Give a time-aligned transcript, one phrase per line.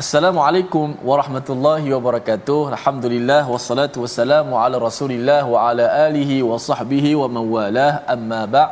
[0.00, 2.58] Assalamualaikum warahmatullahi wabarakatuh.
[2.76, 8.04] Alhamdulillah wassalatu wassalamu ala Rasulillah wa ala alihi wa sahbihi wa mawalah.
[8.14, 8.66] Amma ba'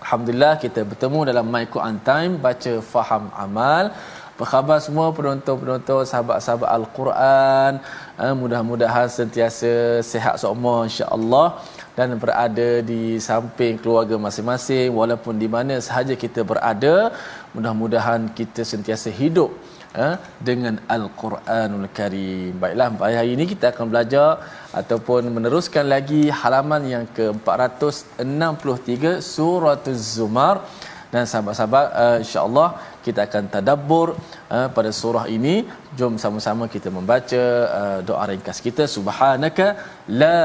[0.00, 3.92] Alhamdulillah kita bertemu dalam My Quran Time baca faham amal.
[4.32, 7.72] Apa khabar semua penonton-penonton sahabat-sahabat Al-Quran?
[8.24, 11.60] Eh, mudah-mudahan sentiasa sihat semua insya-Allah
[12.00, 16.96] dan berada di samping keluarga masing-masing walaupun di mana sahaja kita berada
[17.52, 19.52] mudah-mudahan kita sentiasa hidup
[20.04, 20.14] eh,
[20.48, 22.52] dengan Al-Quranul Karim.
[22.62, 24.28] Baiklah, pada hari ini kita akan belajar
[24.80, 30.56] ataupun meneruskan lagi halaman yang ke-463 surah Az-Zumar
[31.14, 32.68] dan sahabat-sahabat uh, insya-Allah
[33.06, 34.08] kita akan tadabbur
[34.54, 35.54] uh, pada surah ini.
[35.98, 37.42] Jom sama-sama kita membaca
[37.78, 38.84] uh, doa ringkas kita.
[38.96, 39.66] Subhanaka
[40.22, 40.38] la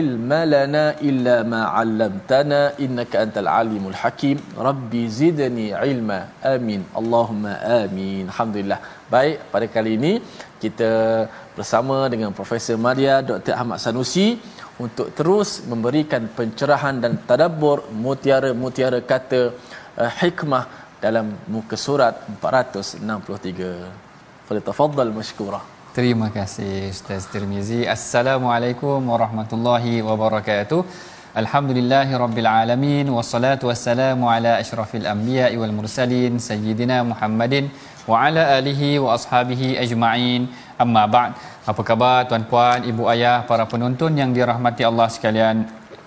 [0.00, 4.38] ilma lana illa ma 'allamtana innaka antal alimul hakim.
[4.68, 6.20] Rabbi zidni ilma.
[6.54, 6.82] Amin.
[7.00, 8.24] Allahumma amin.
[8.32, 8.80] Alhamdulillah.
[9.14, 10.12] Baik pada kali ini
[10.64, 10.90] kita
[11.56, 13.54] bersama dengan Profesor Maria Dr.
[13.60, 14.28] Ahmad Sanusi
[14.84, 19.40] untuk terus memberikan pencerahan dan tadabbur mutiara-mutiara kata
[20.02, 20.64] uh, hikmah
[21.04, 24.46] dalam muka surat 463.
[24.48, 25.60] Falitafadhal mashkura.
[25.98, 27.80] Terima kasih Ustaz Tirmizi.
[27.96, 30.80] Assalamualaikum warahmatullahi wabarakatuh.
[31.42, 37.64] Alhamdulillahi rabbil alamin wassalatu wassalamu ala asyrafil anbiya'i wal mursalin sayyidina Muhammadin
[38.10, 40.42] wa ala alihi wa ashabihi ajma'in.
[40.84, 41.32] Amma ba'd.
[41.70, 45.56] Apa khabar tuan-puan, ibu ayah, para penonton yang dirahmati Allah sekalian?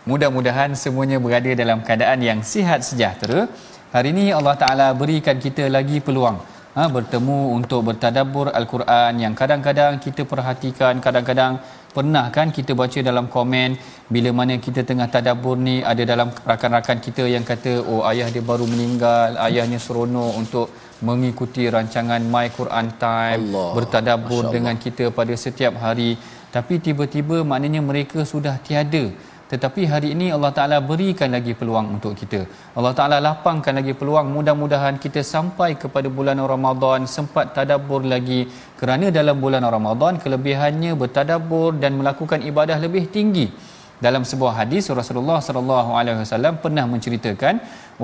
[0.10, 3.46] Mudah-mudahan semuanya berada dalam keadaan yang sihat sejahtera.
[3.92, 6.40] Hari ini Allah Taala berikan kita lagi peluang
[6.76, 11.60] ha, bertemu untuk bertadabbur Al-Quran yang kadang-kadang kita perhatikan, kadang-kadang
[11.96, 13.76] pernah kan kita baca dalam komen
[14.08, 18.40] bila mana kita tengah tadabbur ni ada dalam rakan-rakan kita yang kata oh ayah dia
[18.52, 20.72] baru meninggal, ayahnya seronok untuk
[21.04, 24.54] mengikuti rancangan My Quran Time Allah, bertadabbur Allah.
[24.56, 26.16] dengan kita pada setiap hari
[26.56, 29.04] tapi tiba-tiba maknanya mereka sudah tiada
[29.52, 32.42] tetapi hari ini Allah Taala berikan lagi peluang untuk kita.
[32.78, 38.42] Allah Taala lapangkan lagi peluang mudah-mudahan kita sampai kepada bulan Ramadan sempat tadabbur lagi
[38.80, 43.48] kerana dalam bulan Ramadan kelebihannya bertadabbur dan melakukan ibadah lebih tinggi.
[44.06, 47.56] Dalam sebuah hadis Rasulullah sallallahu alaihi wasallam pernah menceritakan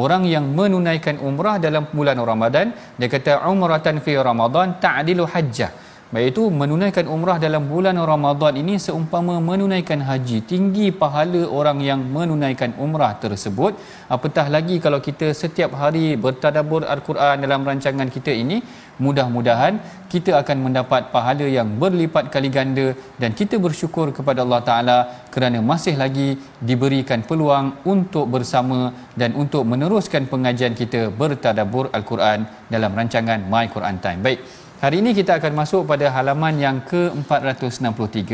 [0.04, 5.72] orang yang menunaikan umrah dalam bulan Ramadan dia kata umratan fi Ramadan ta'dilu hajjah
[6.16, 12.72] iaitu menunaikan umrah dalam bulan Ramadan ini seumpama menunaikan haji tinggi pahala orang yang menunaikan
[12.86, 13.76] umrah tersebut
[14.16, 18.60] apatah lagi kalau kita setiap hari bertadabbur al-Quran dalam rancangan kita ini
[19.06, 19.74] mudah-mudahan
[20.14, 22.88] kita akan mendapat pahala yang berlipat kali ganda
[23.22, 24.98] dan kita bersyukur kepada Allah Taala
[25.34, 26.30] kerana masih lagi
[26.70, 28.80] diberikan peluang untuk bersama
[29.22, 34.24] dan untuk meneruskan pengajian kita bertadabbur al-Quran dalam rancangan My Quran Time.
[34.24, 34.67] Baik.
[34.78, 38.30] Hari ini kita akan masuk pada halaman yang ke-463.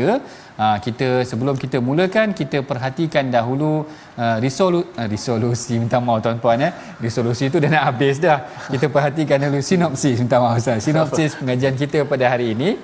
[0.60, 3.88] Ha, kita sebelum kita mulakan kita perhatikan dahulu
[4.20, 6.70] uh, resolu, uh, resolusi minta maaf tuan-puan ya.
[7.00, 8.44] Resolusi itu dah nak habis dah.
[8.68, 10.84] Kita perhatikan dulu sinopsis minta maaf Ustaz.
[10.84, 12.76] Sinopsis pengajian kita pada hari ini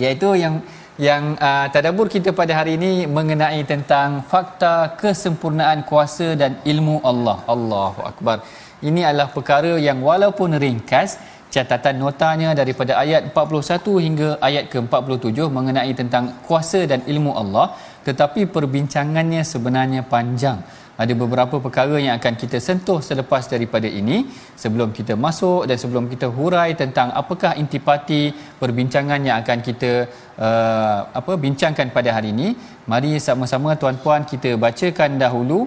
[0.00, 0.54] iaitu yang
[0.96, 7.38] yang uh, tadabbur kita pada hari ini mengenai tentang fakta kesempurnaan kuasa dan ilmu Allah.
[7.44, 8.40] Allahu akbar.
[8.88, 11.20] Ini adalah perkara yang walaupun ringkas
[11.56, 17.66] catatan notanya daripada ayat 41 hingga ayat ke-47 mengenai tentang kuasa dan ilmu Allah
[18.08, 20.58] tetapi perbincangannya sebenarnya panjang
[21.02, 24.18] ada beberapa perkara yang akan kita sentuh selepas daripada ini.
[24.62, 28.22] Sebelum kita masuk dan sebelum kita hurai tentang apakah intipati
[28.62, 29.92] perbincangan yang akan kita
[30.46, 32.48] uh, apa bincangkan pada hari ini
[32.92, 35.60] mari sama-sama tuan-puan kita bacakan dahulu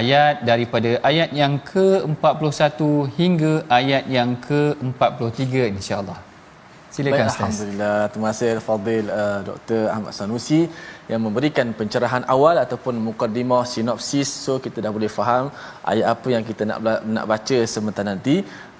[0.00, 2.80] ayat daripada ayat yang ke-41
[3.18, 6.25] hingga ayat yang ke-43 insya-Allah
[6.96, 7.96] Silakan Baik, Alhamdulillah.
[8.12, 9.80] Terima kasih Fadil uh, Dr.
[9.94, 10.60] Ahmad Sanusi
[11.10, 15.44] yang memberikan pencerahan awal ataupun mukadimah sinopsis so kita dah boleh faham
[15.92, 16.78] ayat apa yang kita nak
[17.16, 18.36] nak baca sebentar nanti.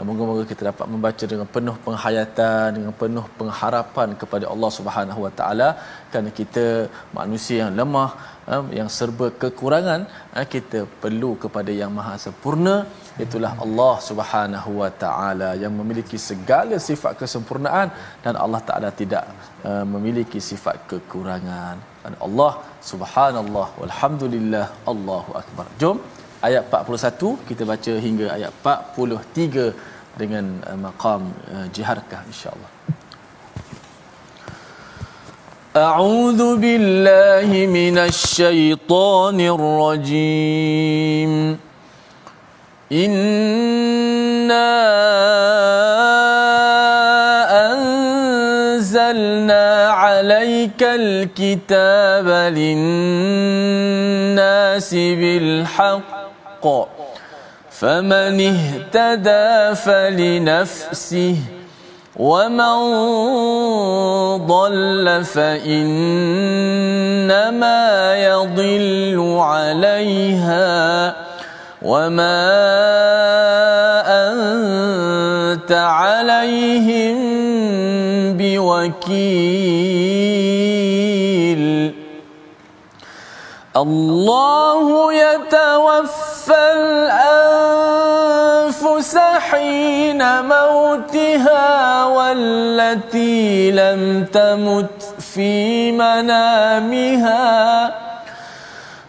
[0.08, 5.68] Moga-moga kita dapat membaca dengan penuh penghayatan, dengan penuh pengharapan kepada Allah Subhanahu Wa Taala
[6.08, 6.66] kerana kita
[7.18, 8.10] manusia yang lemah,
[8.52, 10.00] uh, yang serba kekurangan,
[10.36, 12.76] uh, kita perlu kepada yang maha sempurna
[13.25, 17.87] itulah Allah Subhanahu wa taala yang memiliki segala sifat kesempurnaan
[18.23, 19.23] dan Allah Taala tidak
[19.69, 21.75] uh, memiliki sifat kekurangan.
[22.03, 22.51] Dan Allah
[22.91, 25.65] Subhanallah walhamdulillah Allahu akbar.
[25.81, 25.97] Jom
[26.49, 31.23] ayat 41 kita baca hingga ayat 43 dengan uh, maqam
[31.53, 32.71] uh, jiharkah insya-Allah.
[35.71, 37.47] أعوذ بالله
[37.79, 41.31] من الشيطان الرجيم
[42.92, 44.76] إنا
[47.72, 53.74] أنزلنا عليك الكتاب للناس
[54.94, 56.66] بالحق
[57.70, 61.36] فمن اهتدى فلنفسه
[62.16, 62.76] ومن
[64.46, 65.76] ضل فإنما
[68.16, 71.25] يضل عليها
[71.86, 72.42] وما
[74.26, 77.18] أنت عليهم
[78.34, 79.86] بوكيل.
[83.76, 86.64] الله يتوفى
[88.06, 89.14] الأنفس
[89.50, 95.02] حين موتها والتي لم تمت
[95.34, 97.46] في منامها.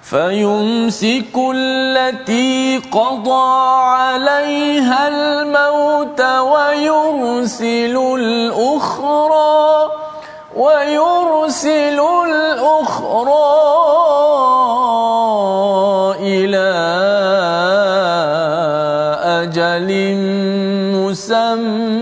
[0.09, 3.47] فيمسك التي قضى
[3.83, 9.91] عليها الموت ويرسل الأخرى
[10.55, 13.43] ويرسل الأخرى
[16.23, 16.71] إلى
[19.43, 19.89] أجل
[20.95, 21.97] مسمى.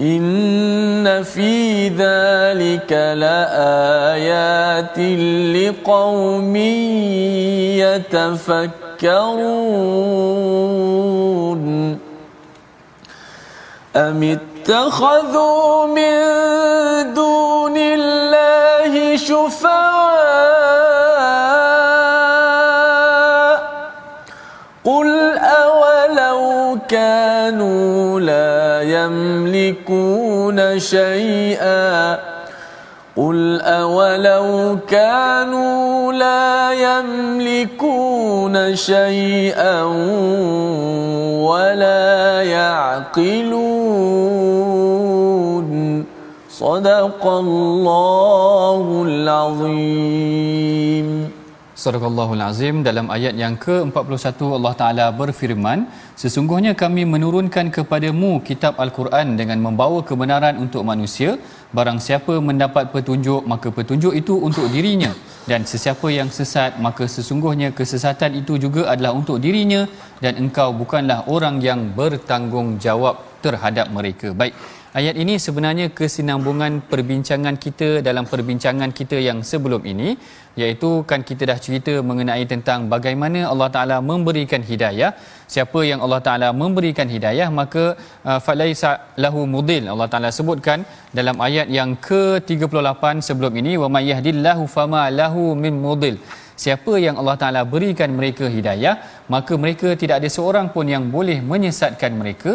[0.00, 2.92] إن في ذلك
[4.74, 4.98] لآيات
[5.54, 6.56] لقوم
[8.96, 9.18] يتفكرون
[13.96, 16.14] أم اتخذوا من
[17.14, 19.84] دون الله شفعاء
[24.84, 32.33] قل أولو كانوا لا يملكون شيئا
[33.19, 39.83] قل أولو كانوا لا يملكون شيئا
[41.49, 43.79] ولا يعقلون
[46.49, 50.59] صدق الله العظيم
[51.83, 55.79] Sadaqallahul Azim dalam ayat yang ke-41 Allah Taala berfirman
[56.21, 61.39] sesungguhnya kami menurunkan kepadamu kitab Al-Quran dengan membawa kebenaran untuk manusia
[61.76, 65.10] barang siapa mendapat petunjuk maka petunjuk itu untuk dirinya.
[65.44, 69.82] Dan sesiapa yang sesat maka sesungguhnya kesesatan itu juga adalah untuk dirinya.
[70.22, 74.32] Dan engkau bukanlah orang yang bertanggungjawab terhadap mereka.
[74.32, 74.54] Baik
[74.98, 80.08] Ayat ini sebenarnya kesinambungan perbincangan kita dalam perbincangan kita yang sebelum ini
[80.60, 85.10] iaitu kan kita dah cerita mengenai tentang bagaimana Allah Taala memberikan hidayah.
[85.54, 87.84] Siapa yang Allah Taala memberikan hidayah maka
[88.22, 88.92] uh, falaisa
[89.24, 89.90] lahu mudil.
[89.94, 90.86] Allah Taala sebutkan
[91.18, 96.22] dalam ayat yang ke-38 sebelum ini wa may yahdillahu fama lahu min mudil
[96.62, 98.94] siapa yang Allah Taala berikan mereka hidayah
[99.34, 102.52] maka mereka tidak ada seorang pun yang boleh menyesatkan mereka.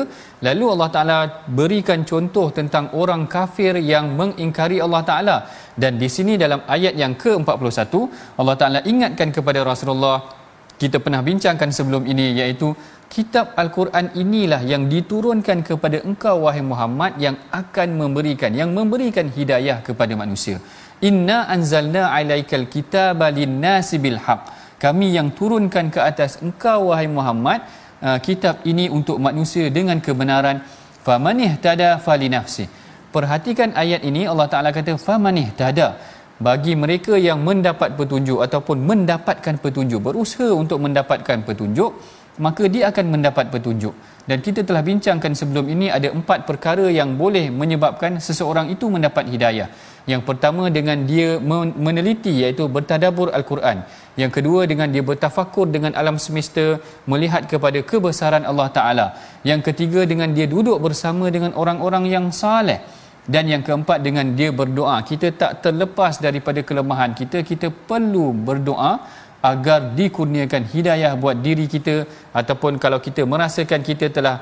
[0.47, 1.17] Lalu Allah Taala
[1.59, 5.37] berikan contoh tentang orang kafir yang mengingkari Allah Taala.
[5.81, 7.93] Dan di sini dalam ayat yang ke-41
[8.39, 10.39] Allah Taala ingatkan kepada Rasulullah
[10.79, 12.71] kita pernah bincangkan sebelum ini iaitu
[13.13, 19.77] kitab al-Quran inilah yang diturunkan kepada engkau wahai Muhammad yang akan memberikan yang memberikan hidayah
[19.87, 20.57] kepada manusia
[21.01, 24.41] inna anzalna alaikal kitaba linnasi bil haq
[24.79, 27.59] kami yang turunkan ke atas engkau wahai Muhammad
[27.99, 30.63] uh, kitab ini untuk manusia dengan kebenaran.
[31.03, 32.67] Famanih tada fali nafsi
[33.15, 35.97] perhatikan ayat ini Allah Taala kata famanih tada
[36.39, 41.91] bagi mereka yang mendapat petunjuk ataupun mendapatkan petunjuk berusaha untuk mendapatkan petunjuk
[42.39, 43.91] maka dia akan mendapat petunjuk.
[44.23, 49.27] Dan kita telah bincangkan sebelum ini ada empat perkara yang boleh menyebabkan seseorang itu mendapat
[49.27, 49.67] hidayah
[50.11, 51.29] yang pertama dengan dia
[51.85, 53.77] meneliti iaitu bertadabur al-Quran.
[54.21, 56.65] Yang kedua dengan dia bertafakur dengan alam semesta
[57.11, 59.07] melihat kepada kebesaran Allah taala.
[59.49, 62.79] Yang ketiga dengan dia duduk bersama dengan orang-orang yang saleh.
[63.33, 64.97] Dan yang keempat dengan dia berdoa.
[65.09, 68.91] Kita tak terlepas daripada kelemahan kita kita perlu berdoa
[69.49, 71.95] agar dikurniakan hidayah buat diri kita
[72.39, 74.35] ataupun kalau kita merasakan kita telah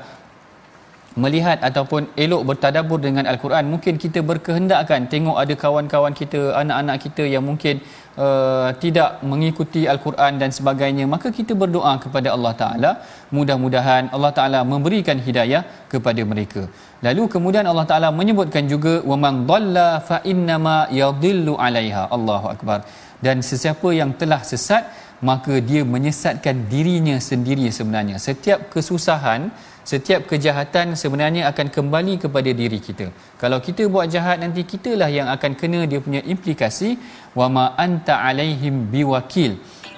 [1.24, 7.24] melihat ataupun elok bertadabur dengan al-Quran mungkin kita berkehendakkan tengok ada kawan-kawan kita anak-anak kita
[7.34, 7.76] yang mungkin
[8.24, 11.04] uh, tidak mengikuti al-Quran dan sebagainya.
[11.14, 12.90] Maka kita berdoa kepada Allah Taala.
[13.36, 16.62] Mudah-mudahan Allah Taala memberikan hidayah kepada mereka.
[17.06, 22.04] Lalu kemudian Allah Taala menyebutkan juga wa man dhalla fa innama yadhillu 'alaiha.
[22.16, 22.80] Allahu akbar.
[23.26, 24.84] Dan sesiapa yang telah sesat
[25.28, 28.16] maka dia menyesatkan dirinya sendiri sebenarnya.
[28.26, 29.50] Setiap kesusahan
[29.90, 33.06] setiap kejahatan sebenarnya akan kembali kepada diri kita.
[33.42, 36.90] Kalau kita buat jahat nanti kitalah yang akan kena dia punya implikasi.
[37.38, 39.52] Wama anta alaihim biwakil.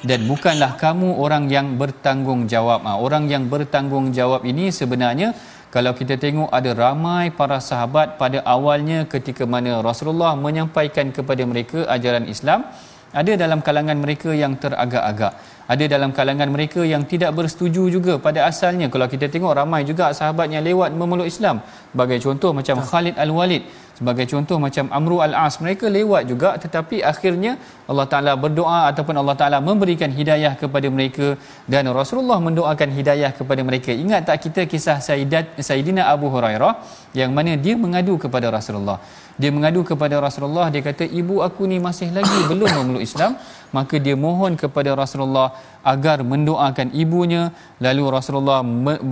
[0.08, 2.80] Dan bukanlah kamu orang yang bertanggungjawab.
[2.86, 5.28] Ha, orang yang bertanggungjawab ini sebenarnya
[5.74, 11.78] kalau kita tengok ada ramai para sahabat pada awalnya ketika mana Rasulullah menyampaikan kepada mereka
[11.96, 12.62] ajaran Islam
[13.10, 15.34] ada dalam kalangan mereka yang teragak-agak.
[15.70, 18.86] Ada dalam kalangan mereka yang tidak bersetuju juga pada asalnya.
[18.92, 21.62] Kalau kita tengok ramai juga sahabat yang lewat memeluk Islam.
[21.90, 23.62] Sebagai contoh macam Khalid Al-Walid.
[23.98, 25.54] Sebagai contoh macam Amru Al-As.
[25.62, 27.52] Mereka lewat juga tetapi akhirnya
[27.90, 31.38] Allah Taala berdoa ataupun Allah Taala memberikan hidayah kepada mereka.
[31.70, 33.94] Dan Rasulullah mendoakan hidayah kepada mereka.
[33.94, 36.74] Ingat tak kita kisah Sayyidat Sayyidina Abu Hurairah?
[37.20, 38.98] Yang mana dia mengadu kepada Rasulullah
[39.40, 43.32] dia mengadu kepada Rasulullah dia kata ibu aku ni masih lagi belum memeluk Islam.
[43.76, 45.48] Maka dia mohon kepada Rasulullah
[45.92, 47.42] agar mendoakan ibunya.
[47.86, 48.60] Lalu Rasulullah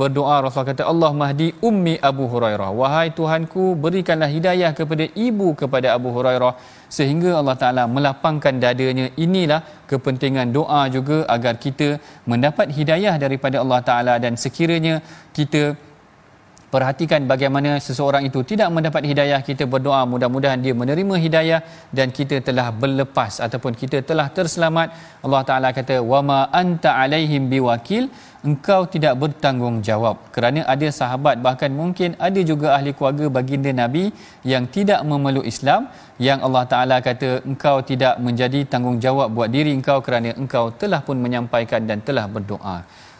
[0.01, 0.37] berdoa.
[0.43, 2.71] Rasulullah kata Allah mahdi ummi Abu Hurairah.
[2.81, 6.53] Wahai Tuhanku berikanlah hidayah kepada ibu kepada Abu Hurairah.
[6.97, 9.07] Sehingga Allah Taala melapangkan dadanya.
[9.27, 9.61] Inilah
[9.93, 11.89] kepentingan doa juga agar kita
[12.33, 14.97] mendapat hidayah daripada Allah Taala dan sekiranya
[15.39, 15.63] kita
[16.75, 21.61] perhatikan bagaimana seseorang itu tidak mendapat hidayah kita berdoa mudah-mudahan dia menerima hidayah
[21.99, 24.89] dan kita telah berlepas ataupun kita telah terselamat.
[25.27, 28.07] Allah Taala kata wama anta alaihim biwakil.
[28.49, 34.05] Engkau tidak bertanggungjawab kerana ada sahabat bahkan mungkin ada juga ahli keluarga baginda nabi
[34.53, 35.91] yang tidak memeluk Islam
[36.27, 41.19] yang Allah Taala kata engkau tidak menjadi tanggungjawab buat diri engkau kerana engkau telah pun
[41.25, 42.77] menyampaikan dan telah berdoa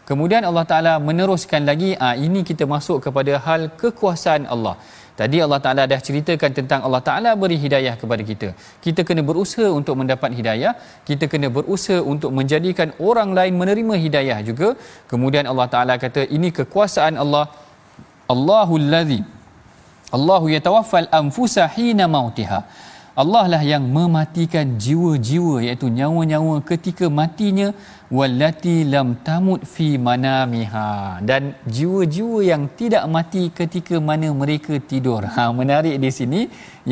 [0.09, 4.75] Kemudian Allah Taala meneruskan lagi ah ini kita masuk kepada hal kekuasaan Allah.
[5.21, 8.49] Tadi Allah Taala dah ceritakan tentang Allah Taala beri hidayah kepada kita.
[8.85, 10.73] Kita kena berusaha untuk mendapat hidayah,
[11.09, 14.69] kita kena berusaha untuk menjadikan orang lain menerima hidayah juga.
[15.13, 17.47] Kemudian Allah Taala kata ini kekuasaan Allah.
[18.35, 19.21] Allahul ladzi
[20.17, 22.61] Allahu yatawaffal anfusa hina mautiha.
[23.23, 27.69] Allah lah yang mematikan jiwa-jiwa iaitu nyawa-nyawa ketika matinya
[28.17, 31.43] wallati lam tamut fi manamiha dan
[31.77, 35.27] jiwa-jiwa yang tidak mati ketika mana mereka tidur.
[35.35, 36.41] Ha menarik di sini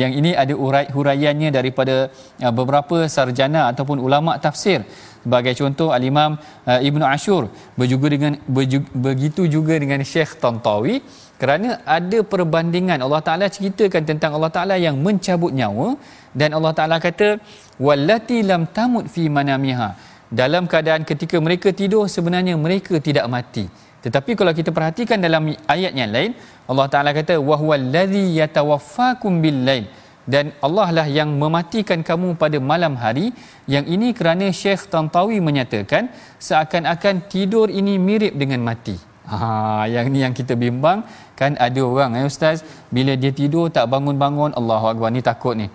[0.01, 1.95] yang ini ada urai huraiannya daripada
[2.43, 4.81] uh, beberapa sarjana ataupun ulama tafsir.
[5.23, 6.35] Sebagai contoh al-Imam
[6.67, 7.47] uh, Ibnu Ashur
[7.79, 10.95] berjuga dengan berjuga, begitu juga dengan Syekh Tantawi
[11.41, 15.89] kerana ada perbandingan Allah Taala ceritakan tentang Allah Taala yang mencabut nyawa
[16.33, 17.39] dan Allah Taala kata
[17.79, 19.89] wallati lam tamut fi manamiha.
[20.27, 23.65] Dalam keadaan ketika mereka tidur sebenarnya mereka tidak mati.
[24.03, 26.31] Tetapi kalau kita perhatikan dalam ayat yang lain
[26.71, 29.87] Allah Taala kata wahwallazi yatawaffakum billail.
[30.27, 33.31] Dan Allah lah yang mematikan kamu pada malam hari.
[33.73, 36.11] Yang ini kerana Syekh Tantawi menyatakan
[36.47, 38.97] seakan-akan tidur ini mirip dengan mati.
[39.27, 41.03] Ha, yang ni yang kita bimbang.
[41.35, 42.63] Kan ada orang eh ustaz
[42.95, 45.11] bila dia tidur tak bangun-bangun Allahu akbar.
[45.11, 45.67] Ni takut ni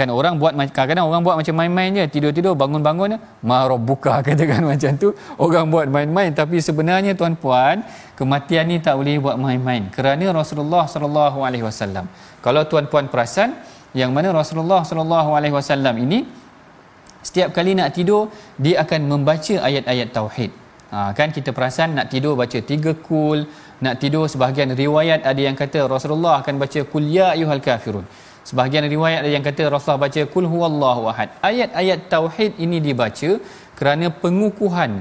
[0.00, 2.04] kan orang buat kadang-kadang orang buat macam main-main je.
[2.14, 5.08] Tidur-tidur bangun-bangun marabbuka katakan macam tu.
[5.36, 7.84] Orang buat main-main tapi sebenarnya tuan-puan
[8.16, 9.92] kematian ni tak boleh buat main-main.
[9.96, 12.08] Kerana Rasulullah sallallahu alaihi wasallam.
[12.46, 13.52] Kalau tuan-puan perasan
[14.00, 16.18] yang mana Rasulullah sallallahu alaihi wasallam ini
[17.28, 18.32] setiap kali nak tidur
[18.64, 20.50] dia akan membaca ayat-ayat tauhid.
[20.90, 23.46] Ha, kan kita perasan nak tidur baca tiga kul,
[23.84, 28.06] nak tidur sebahagian riwayat ada yang kata Rasulullah akan baca kul ya ayyuhal kafirun.
[28.48, 31.28] Sebahagian riwayat ada yang kata Rasulullah baca kul huwallahu ahad.
[31.50, 33.30] Ayat-ayat tauhid ini dibaca
[33.78, 34.92] kerana pengukuhan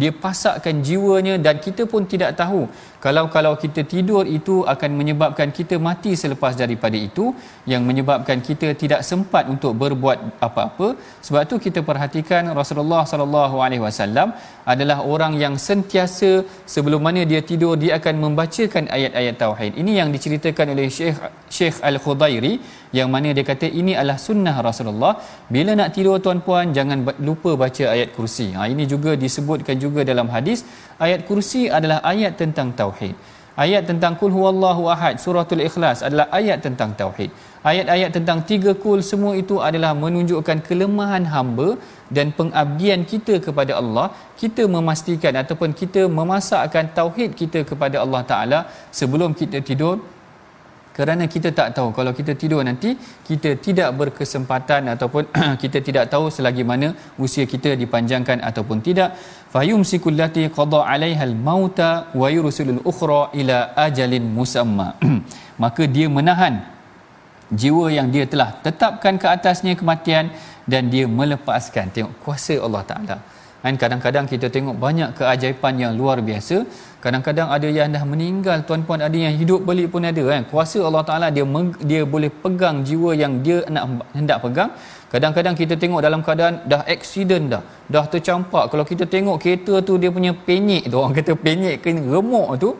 [0.00, 2.66] dia pasakkan jiwanya dan kita pun tidak tahu
[3.04, 7.24] kalau kalau kita tidur itu akan menyebabkan kita mati selepas daripada itu.
[7.72, 10.88] Yang menyebabkan kita tidak sempat untuk berbuat apa-apa.
[11.26, 14.28] Sebab tu kita perhatikan Rasulullah sallallahu alaihi wasallam
[14.72, 16.30] adalah orang yang sentiasa
[16.74, 19.72] sebelum mana dia tidur dia akan membacakan ayat-ayat tauhid.
[19.82, 21.18] Ini yang diceritakan oleh Syekh
[21.56, 22.54] Syekh Al-Khudairi
[22.98, 25.12] yang mana dia kata ini adalah sunnah Rasulullah.
[25.54, 28.48] Bila nak tidur tuan-puan jangan lupa baca ayat kursi.
[28.56, 30.60] Ha, ini juga disebutkan juga dalam hadis
[31.04, 33.14] ayat kursi adalah ayat tentang tauhid.
[33.54, 37.30] Ayat tentang kul huwallahu ahad suratul ikhlas adalah ayat tentang tauhid.
[37.70, 41.68] Ayat-ayat tentang tiga kul semua itu adalah menunjukkan kelemahan hamba
[42.16, 44.06] dan pengabdian kita kepada Allah.
[44.40, 48.58] Kita memastikan ataupun kita memasakkan tauhid kita kepada Allah taala
[48.90, 50.02] sebelum kita tidur
[50.96, 52.90] kerana kita tak tahu kalau kita tidur nanti
[53.28, 55.26] kita tidak berkesempatan ataupun
[55.62, 56.88] kita tidak tahu selagi mana
[57.24, 59.10] usia kita dipanjangkan ataupun tidak.
[59.54, 64.88] Fayumsikul lati qada alaiha al-mauta wa yursilul ukhra ila ajalin musamma.
[65.62, 66.62] Maka dia menahan
[67.50, 70.30] jiwa yang dia telah tetapkan ke atasnya kematian
[70.72, 71.90] dan dia melepaskan.
[71.94, 73.18] Tengok kuasa Allah Taala
[73.64, 76.56] kan kadang-kadang kita tengok banyak keajaiban yang luar biasa.
[77.04, 80.42] Kadang-kadang ada yang dah meninggal tuan-puan ada yang hidup balik pun ada kan?
[80.50, 81.44] Kuasa Allah Taala dia
[81.90, 83.84] dia boleh pegang jiwa yang dia nak
[84.18, 84.70] hendak pegang.
[85.12, 87.62] Kadang-kadang kita tengok dalam keadaan dah accident dah
[87.94, 88.64] dah tercampak.
[88.72, 92.70] Kalau kita tengok kereta tu dia punya penyek tu orang kata penyek ke remuk tu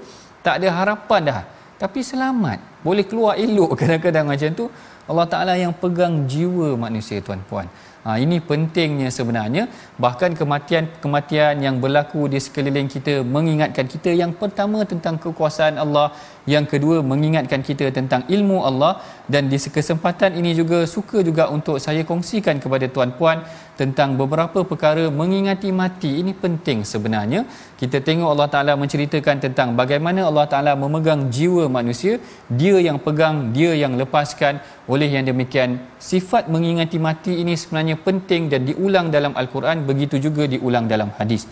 [0.47, 1.41] tak ada harapan dah.
[1.83, 2.59] Tapi selamat.
[2.87, 4.67] Boleh keluar elok kadang-kadang macam tu.
[5.11, 7.69] Allah Taala yang pegang jiwa manusia tuan-puan.
[8.05, 9.62] Ha, ini pentingnya sebenarnya
[10.02, 16.10] bahkan kematian-kematian yang berlaku di sekeliling kita mengingatkan kita yang pertama tentang kekuasaan Allah
[16.52, 21.76] yang kedua mengingatkan kita tentang ilmu Allah dan di kesempatan ini juga suka juga untuk
[21.84, 23.46] saya kongsikan kepada tuan-puan
[23.80, 26.10] tentang beberapa perkara mengingati mati.
[26.22, 27.42] Ini penting sebenarnya.
[27.80, 32.22] Kita tengok Allah Taala menceritakan tentang bagaimana Allah Taala memegang jiwa manusia.
[32.60, 34.62] Dia yang pegang dia yang lepaskan.
[34.92, 40.44] Oleh yang demikian sifat mengingati mati ini sebenarnya penting dan diulang dalam al-Quran begitu juga
[40.55, 41.44] diulang dalam hadis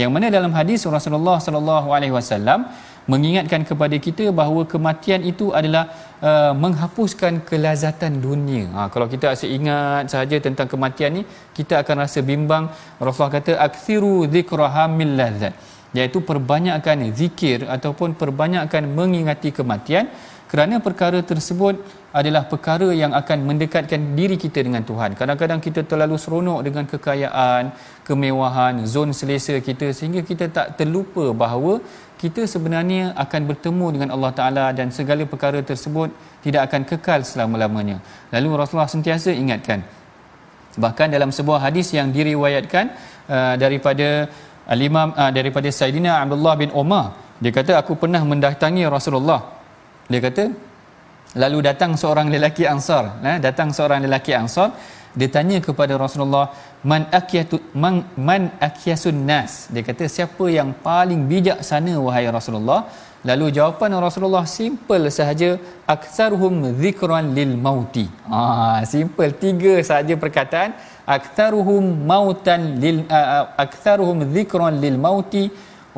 [0.00, 2.68] yang mana dalam hadis Rasulullah sallallahu alaihi wasallam
[3.12, 5.84] mengingatkan kepada kita bahawa kematian itu adalah
[6.28, 8.66] uh, menghapuskan kelazatan dunia.
[8.74, 11.22] Ha, kalau kita asyik ingat sahaja tentang kematian ni,
[11.58, 12.66] kita akan rasa bimbang.
[12.98, 15.54] Rasulullah kata akthiru dzikraha min lazat.
[15.96, 20.10] Iaitu perbanyakkan zikir ataupun perbanyakkan mengingati kematian
[20.50, 21.80] kerana perkara tersebut
[22.18, 25.10] adalah perkara yang akan mendekatkan diri kita dengan Tuhan.
[25.20, 27.64] Kadang-kadang kita terlalu seronok dengan kekayaan,
[28.08, 31.74] kemewahan, zon selesa kita sehingga kita tak terlupa bahawa
[32.22, 36.08] kita sebenarnya akan bertemu dengan Allah Taala dan segala perkara tersebut
[36.40, 38.00] tidak akan kekal selama-lamanya.
[38.32, 39.84] Lalu Rasulullah sentiasa ingatkan
[40.84, 42.84] bahkan dalam sebuah hadis yang diriwayatkan
[43.26, 44.28] uh, daripada
[44.68, 49.40] al-Imam uh, daripada Saidina Abdullah bin Umar dia kata aku pernah mendatangi Rasulullah
[50.12, 50.52] dia kata
[51.42, 53.04] lalu datang seorang lelaki ansar.
[53.30, 54.68] Eh, datang seorang lelaki ansar
[55.18, 56.46] dia tanya kepada Rasulullah
[56.90, 59.52] man akyatu man, man akyasun nas?
[59.72, 62.80] Dia kata siapa yang paling bijak sana wahai Rasulullah?
[63.28, 65.50] Lalu jawapan Rasulullah simple sahaja
[65.94, 68.04] aktsaruhum dhikran lil mauti.
[68.38, 70.76] Ah simple tiga sahaja perkataan.
[71.16, 75.44] Aktsaruhum mautan lil uh, aktsaruhum dhikran lil mauti.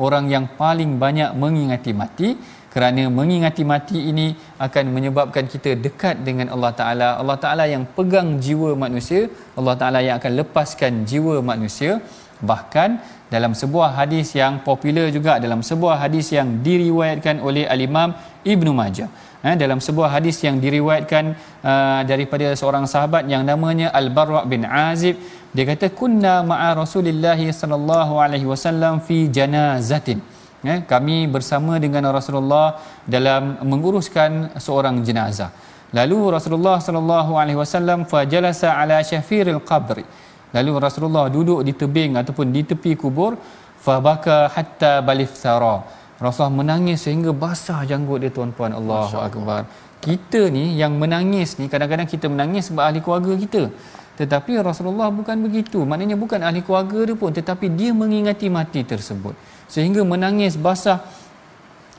[0.05, 2.29] Orang yang paling banyak mengingati mati
[2.73, 4.27] kerana mengingati mati ini
[4.65, 7.09] akan menyebabkan kita dekat dengan Allah Taala.
[7.21, 9.21] Allah Taala yang pegang jiwa manusia,
[9.59, 11.97] Allah Taala yang akan lepaskan jiwa manusia.
[12.39, 12.89] Bahkan
[13.33, 18.15] dalam sebuah hadis yang popular juga dalam sebuah hadis yang diriwayatkan oleh Al-Imam
[18.53, 19.09] Ibnu Majah.
[19.39, 21.25] Eh, dalam sebuah hadis yang diriwayatkan
[21.63, 25.15] uh, daripada seorang sahabat yang namanya Al-Barra bin Azib
[25.55, 30.19] dia kata kunna ma'a Rasulillah sallallahu alaihi wasallam fi janazatin
[30.67, 32.79] ya, kami bersama dengan Rasulullah
[33.15, 35.51] dalam menguruskan seorang jenazah.
[35.97, 40.05] Lalu Rasulullah sallallahu alaihi wasallam fajalasa ala syafiril qabr.
[40.53, 43.37] Lalu Rasulullah duduk di tebing ataupun di tepi kubur
[43.85, 45.75] fabaka hatta balithara.
[46.21, 49.61] Rasulullah menangis sehingga basah janggut dia tuan-puan Allahu akbar.
[50.05, 53.63] Kita ni yang menangis ni kadang-kadang kita menangis sebab ahli keluarga kita.
[54.19, 55.79] Tetapi Rasulullah bukan begitu.
[55.89, 59.33] Maknanya bukan ahli keluarga dia pun tetapi dia mengingati mati tersebut
[59.69, 61.05] sehingga menangis basah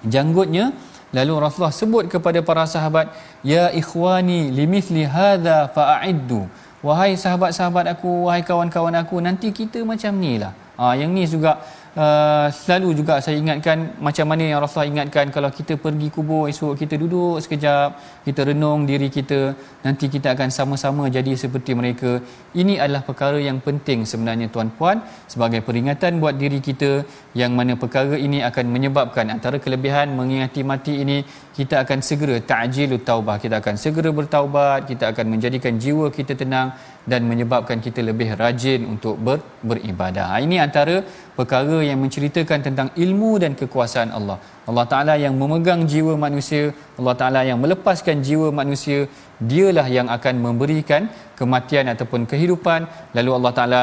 [0.04, 0.74] janggutnya.
[1.10, 3.10] Lalu Rasulullah sebut kepada para sahabat
[3.42, 6.46] ya ikhwani limithli hadza fa'iddu.
[6.86, 11.60] Wahai sahabat-sahabat aku wahai kawan-kawan aku nanti kita macam nilah ha yang ni juga
[11.96, 16.72] uh, selalu juga saya ingatkan macam mana yang Rasulullah ingatkan kalau kita pergi kubur esok
[16.82, 17.88] kita duduk sekejap
[18.26, 19.40] kita renung diri kita
[19.86, 22.20] nanti kita akan sama-sama jadi seperti mereka.
[22.54, 28.18] Ini adalah perkara yang penting sebenarnya tuan-puan sebagai peringatan buat diri kita yang mana perkara
[28.18, 31.18] ini akan menyebabkan antara kelebihan mengingati mati ini
[31.58, 36.68] kita akan segera ta'jilut taubah kita akan segera bertaubat kita akan menjadikan jiwa kita tenang
[37.08, 40.36] dan menyebabkan kita lebih rajin untuk ber, beribadah.
[40.44, 41.00] Ini antara
[41.38, 44.36] perkara yang menceritakan tentang ilmu dan kekuasaan Allah.
[44.70, 49.08] Allah Taala yang memegang jiwa manusia, Allah Taala yang melepaskan jiwa manusia,
[49.40, 51.08] dialah yang akan memberikan
[51.40, 52.84] kematian ataupun kehidupan.
[53.16, 53.82] Lalu Allah Taala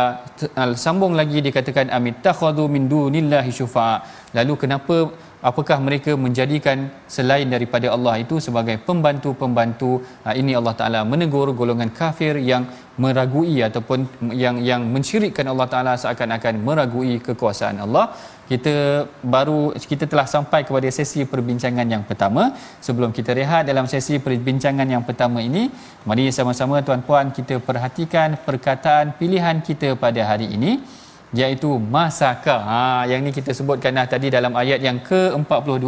[0.85, 4.05] sambung lagi dikatakan amit takhadhu min dunillahi syufa.
[4.37, 4.95] Lalu kenapa
[5.49, 6.77] apakah mereka menjadikan
[7.15, 9.91] selain daripada Allah itu sebagai pembantu-pembantu?
[10.25, 12.65] Ha, ini Allah Taala menegur golongan kafir yang
[13.03, 13.99] meragui ataupun
[14.43, 18.05] yang yang mensyirikkan Allah Taala seakan-akan meragui kekuasaan Allah.
[18.51, 18.75] Kita
[19.35, 19.59] baru
[19.91, 22.43] kita telah sampai kepada sesi perbincangan yang pertama.
[22.87, 25.63] Sebelum kita rehat dalam sesi perbincangan yang pertama ini
[26.09, 30.71] mari sama-sama tuan-puan kita perhatikan perkataan pilihan kita pada hari ini
[31.35, 32.57] iaitu masaka.
[32.63, 35.87] Ha yang ni kita sebutkan dah tadi dalam ayat yang ke-42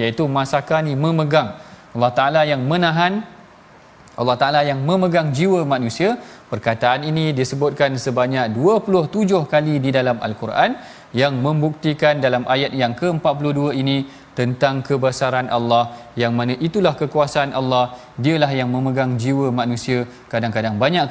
[0.00, 1.58] iaitu masaka ni memegang.
[1.92, 3.20] Allah Taala yang menahan
[4.12, 6.20] Allah Taala yang memegang jiwa manusia.
[6.52, 10.76] Perkataan ini disebutkan sebanyak 27 kali di dalam Al-Quran
[11.16, 14.04] yang membuktikan dalam ayat yang ke-42 ini
[14.38, 17.84] tentang kebesaran Allah yang mana itulah kekuasaan Allah.
[18.24, 20.04] Dialah yang memegang jiwa manusia.
[20.32, 21.04] Kadang-kadang banyak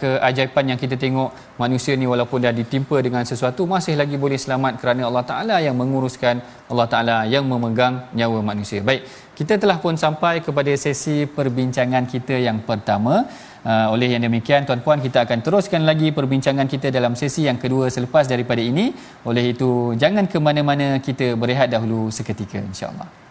[0.00, 1.32] keajaiban yang kita tengok
[1.62, 5.76] manusia ni walaupun dah ditimpa dengan sesuatu masih lagi boleh selamat kerana Allah Taala yang
[5.80, 8.80] menguruskan Allah Taala yang memegang nyawa manusia.
[8.84, 9.02] Baik
[9.38, 13.22] kita telah pun sampai kepada sesi perbincangan kita yang pertama
[13.66, 17.90] Uh, oleh yang demikian tuan-puan kita akan teruskan lagi perbincangan kita dalam sesi yang kedua
[17.90, 18.94] selepas daripada ini.
[19.26, 23.27] Oleh itu jangan ke mana-mana kita berehat dahulu seketika insya-Allah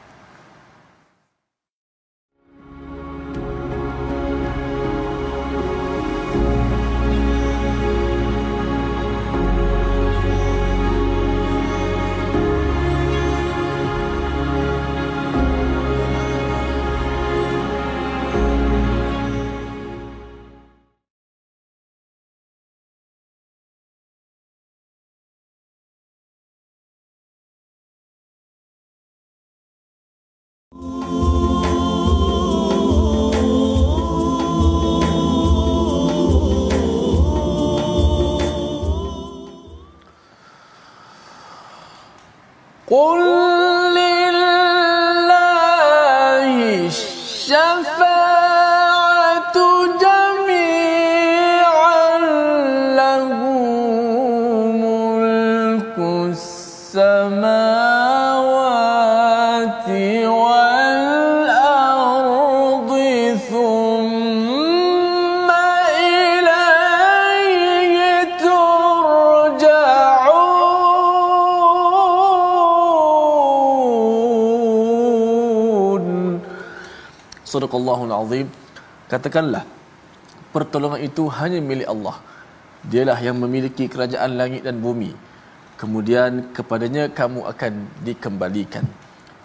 [42.97, 43.26] whole
[77.51, 78.47] Sadaqallahul Azim.
[79.11, 79.63] Katakanlah
[80.55, 82.15] pertolongan itu hanya milik Allah.
[82.91, 85.11] Dialah yang memiliki kerajaan langit dan bumi.
[85.81, 87.73] Kemudian kepadanya kamu akan
[88.07, 88.85] dikembalikan.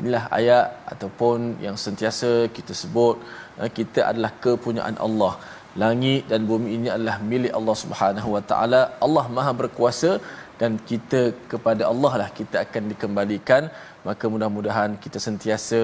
[0.02, 3.16] Inilah ayat ataupun yang sentiasa kita sebut
[3.62, 5.34] eh, kita adalah kepunyaan Allah.
[5.82, 8.82] Langit dan bumi ini adalah milik Allah Subhanahu Wa Taala.
[9.06, 10.10] Allah Maha berkuasa
[10.60, 11.20] dan kita
[11.52, 13.70] kepada Allah lah kita akan dikembalikan.
[14.08, 15.80] Maka mudah-mudahan kita sentiasa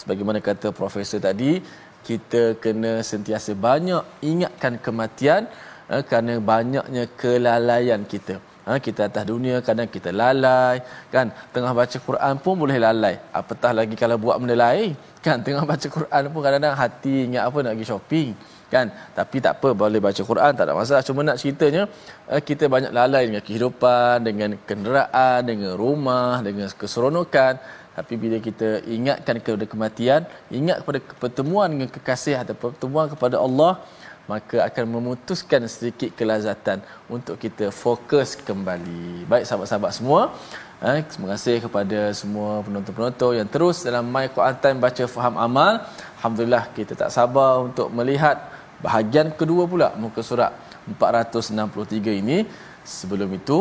[0.00, 1.52] sebagaimana kata profesor tadi
[2.08, 5.42] kita kena sentiasa banyak ingatkan kematian
[5.92, 8.36] eh, kerana banyaknya kelalaian kita.
[8.62, 10.76] Ha, kita atas dunia kadang kita lalai
[11.14, 11.34] kan?
[11.54, 13.14] Tengah baca Quran pun boleh lalai.
[13.40, 15.42] Apatah lagi kalau buat benda lain kan?
[15.46, 18.28] Tengah baca Quran pun kadang-kadang hati ingat apa nak pergi shopping
[18.70, 18.86] kan?
[19.18, 21.02] Tapi tak apa boleh baca Quran tak ada masalah.
[21.08, 21.82] Cuma nak ceritanya
[22.30, 27.58] eh, kita banyak lalai dengan kehidupan dengan kenderaan dengan rumah dengan keseronokan
[27.96, 30.20] tapi bila kita ingatkan kepada kematian
[30.58, 33.72] ingat kepada pertemuan dengan kekasih atau pertemuan kepada Allah
[34.30, 36.78] maka akan memutuskan sedikit kelazatan
[37.10, 39.26] untuk kita fokus kembali.
[39.30, 40.20] Baik sahabat-sahabat semua
[40.90, 45.72] eh, terima kasih kepada semua penonton-penonton yang terus dalam My Quran Time baca faham amal.
[46.18, 48.36] Alhamdulillah kita tak sabar untuk melihat
[48.86, 50.54] bahagian kedua pula muka surat
[50.88, 52.38] 463 ini.
[52.82, 53.58] Sebelum itu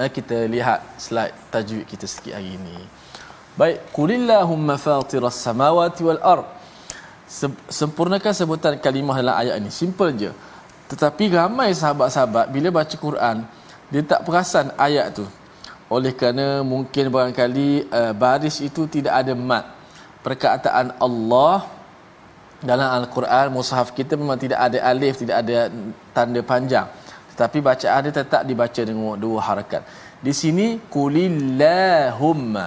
[0.00, 2.78] eh, kita lihat slide tajwid kita sikit hari ini
[3.56, 6.46] Baik, kulillahumma fatiras samawati wal ard.
[7.72, 9.72] Sempurnakan sebutan kalimah dalam ayat ini.
[9.72, 10.30] Simple je.
[10.92, 13.42] Tetapi ramai sahabat-sahabat bila baca Quran,
[13.90, 15.26] dia tak perasan ayat tu.
[15.86, 19.70] oleh kerana mungkin barangkali uh, baris itu tidak ada mat
[20.26, 21.62] perkataan Allah
[22.58, 25.70] dalam al-Quran mushaf kita memang tidak ada alif tidak ada
[26.10, 26.90] tanda panjang
[27.34, 29.86] tetapi bacaan dia tetap dibaca dengan dua harakat
[30.18, 32.66] di sini kulillahumma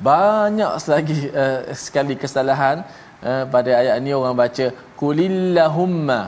[0.00, 2.76] banyak lagi uh, sekali kesalahan
[3.20, 4.66] uh, pada ayat ini orang baca
[5.00, 6.20] kulillahumma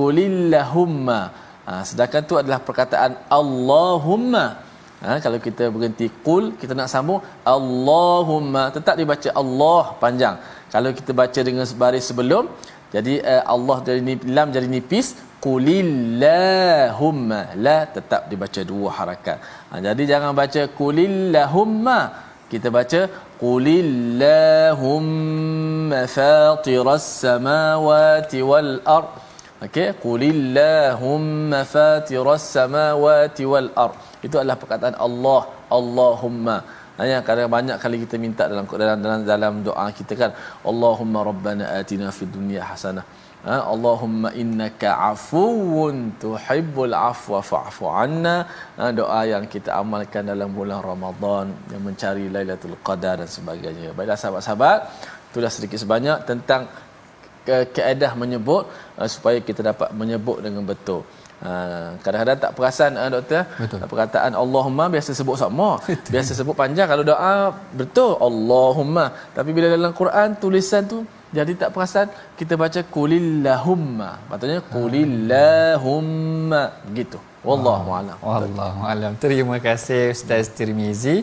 [0.00, 1.20] kulillahumma.
[1.68, 4.44] Ha, sedangkan tu adalah perkataan Allahumma.
[5.04, 7.20] Ha, kalau kita berhenti kul kita nak sambung
[7.56, 8.62] Allahumma.
[8.76, 10.36] Tetap dibaca Allah panjang.
[10.74, 12.44] Kalau kita baca dengan baris sebelum
[12.94, 14.00] jadi uh, Allah jadi
[14.36, 15.08] lam jadi nipis
[15.44, 17.40] kulillahumma.
[17.66, 19.38] La tetap dibaca dua harakat.
[19.70, 22.00] Ha, jadi jangan baca kulillahumma
[22.52, 23.00] kita baca
[23.42, 29.08] qulillahumma fatiras samawati wal ard
[29.66, 33.94] okey qulillahumma fatiras samawati wal ard
[34.26, 35.42] itu adalah perkataan Allah
[35.78, 36.56] Allahumma.
[37.00, 40.30] Yang kadang banyak kali kita minta dalam dalam dalam, dalam doa kita kan
[40.70, 43.04] Allahumma rabbana atina fid dunya hasanah
[43.48, 43.56] ha?
[43.72, 48.36] Allahumma innaka afuwun tuhibbul afwa fa'fu anna.
[48.78, 48.90] Ha?
[49.00, 53.90] doa yang kita amalkan dalam bulan Ramadan yang mencari Lailatul Qadar dan sebagainya.
[53.96, 54.78] Baiklah sahabat-sahabat
[55.30, 56.62] itulah sedikit sebanyak tentang
[57.46, 58.64] ke- keedah menyebut
[58.98, 61.02] uh, supaya kita dapat menyebut dengan betul.
[61.40, 61.52] Ha,
[62.04, 63.42] kadang-kadang tak perasan ha, doktor?
[63.56, 63.80] Betul.
[63.92, 65.80] perkataan Allahumma biasa sebut sama.
[66.14, 66.84] Biasa sebut panjang.
[66.92, 67.48] Kalau doa
[67.80, 69.04] betul Allahumma.
[69.36, 71.00] Tapi bila dalam Quran tulisan tu
[71.38, 76.62] jadi tak perasan kita baca kulillahumma patutnya kulillahumma
[76.98, 77.18] gitu.
[77.48, 78.16] Wallahu alam.
[78.30, 79.12] wallahu alam.
[79.24, 81.16] Terima kasih ustaz Tirmizi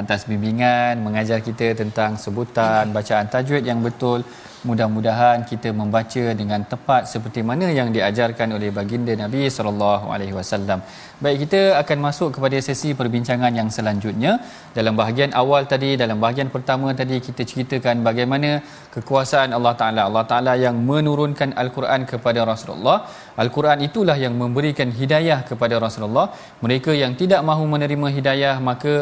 [0.00, 4.20] atas bimbingan mengajar kita tentang sebutan bacaan tajwid yang betul.
[4.68, 10.78] Mudah-mudahan kita membaca dengan tepat seperti mana yang diajarkan oleh baginda Nabi sallallahu alaihi wasallam.
[11.22, 14.42] Baik kita akan masuk kepada sesi perbincangan yang selanjutnya.
[14.76, 18.58] Dalam bahagian awal tadi dalam bahagian pertama tadi kita ceritakan bagaimana
[18.94, 20.02] kekuasaan Allah Taala.
[20.10, 23.06] Allah Taala yang menurunkan al-Quran kepada Rasulullah.
[23.42, 26.26] Al-Quran itulah yang memberikan hidayah kepada Rasulullah.
[26.64, 28.94] Mereka yang tidak mahu menerima hidayah maka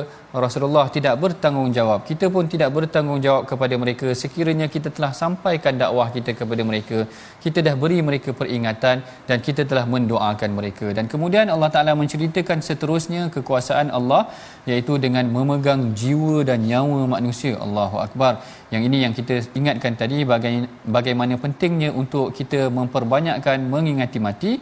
[0.45, 2.01] Rasulullah tidak bertanggungjawab.
[2.11, 6.99] Kita pun tidak bertanggungjawab kepada mereka sekiranya kita telah sampaikan dakwah kita kepada mereka.
[7.43, 10.87] Kita dah beri mereka peringatan dan kita telah mendoakan mereka.
[10.99, 14.23] Dan kemudian Allah Taala menceritakan seterusnya kekuasaan Allah
[14.67, 17.55] iaitu dengan memegang jiwa dan nyawa manusia.
[17.65, 18.43] Allahu Akbar.
[18.75, 20.27] Yang ini yang kita ingatkan tadi
[20.97, 24.53] bagaimana pentingnya untuk kita memperbanyakkan mengingati mati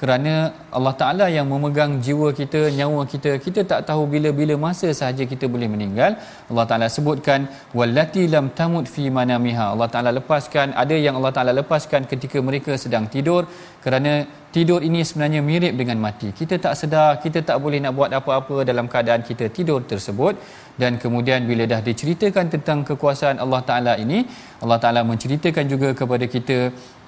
[0.00, 0.32] kerana
[0.76, 5.50] Allah Taala yang memegang jiwa kita nyawa kita kita tak tahu bila-bila masa sahaja kita
[5.54, 6.12] boleh meninggal.
[6.50, 9.66] Allah Taala sebutkan wallati lam tamut fi manamiha.
[9.74, 13.42] Allah Taala lepaskan ada yang Allah Taala lepaskan ketika mereka sedang tidur.
[13.84, 14.12] Kerana
[14.54, 16.30] tidur ini sebenarnya mirip dengan mati.
[16.40, 20.34] Kita tak sedar kita tak boleh nak buat apa-apa dalam keadaan kita tidur tersebut
[20.82, 24.18] dan kemudian bila dah diceritakan tentang kekuasaan Allah Taala ini
[24.64, 26.58] Allah Taala menceritakan juga kepada kita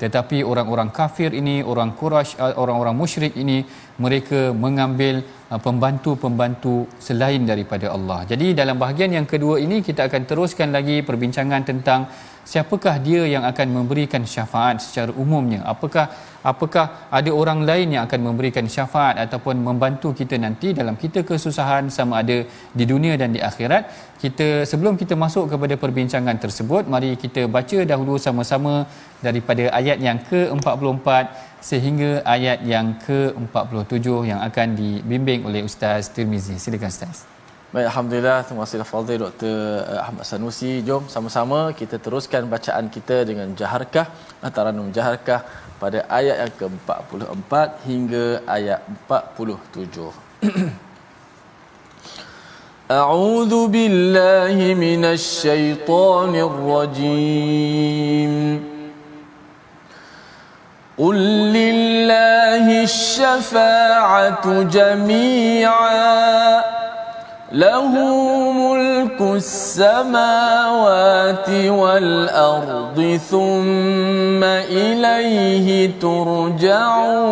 [0.03, 3.59] tetapi orang-orang kafir ini orang Quraisy uh, orang-orang musyrik ini
[4.05, 8.21] mereka mengambil uh, pembantu-pembantu selain daripada Allah.
[8.31, 12.11] Jadi dalam bahagian yang kedua ini kita akan teruskan lagi perbincangan tentang
[12.51, 16.11] siapakah dia yang akan memberikan syafaat secara umumnya apakah
[16.43, 21.93] apakah ada orang lain yang akan memberikan syafaat ataupun membantu kita nanti dalam kita kesusahan
[21.97, 22.39] sama ada
[22.79, 23.83] di dunia dan di akhirat
[24.23, 28.75] kita sebelum kita masuk kepada perbincangan tersebut mari kita baca dahulu sama-sama
[29.27, 31.09] daripada ayat yang ke-44
[31.61, 37.29] sehingga ayat yang ke-47 yang akan dibimbing oleh Ustaz Tirmizi silakan Ustaz
[37.71, 38.39] Baik, Alhamdulillah.
[38.47, 39.57] Terima kasih Fadil Dr.
[39.87, 40.83] Eh, Ahmad Sanusi.
[40.83, 44.11] Jom sama-sama kita teruskan bacaan kita dengan Jaharkah.
[44.57, 47.54] Taranum Jaharkah pada ayat yang ke-44
[47.84, 50.74] hingga ayat 47.
[52.86, 58.34] أعوذ بالله من الشيطان الرجيم
[60.94, 61.18] قل
[61.50, 66.79] لله الشفاعة جميعاً
[67.53, 67.89] له
[68.53, 70.69] ملك السماوات
[71.51, 77.31] والأرض ثم إليه ترجعون.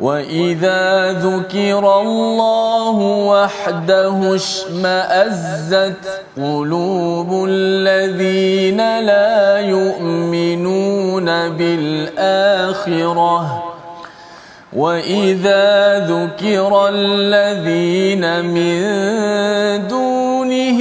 [0.00, 2.96] وإذا ذكر الله
[3.28, 12.42] وحده اشمأزت قلوب الذين لا يؤمنون بالآخرة.
[14.76, 18.80] واذا ذكر الذين من
[19.88, 20.80] دونه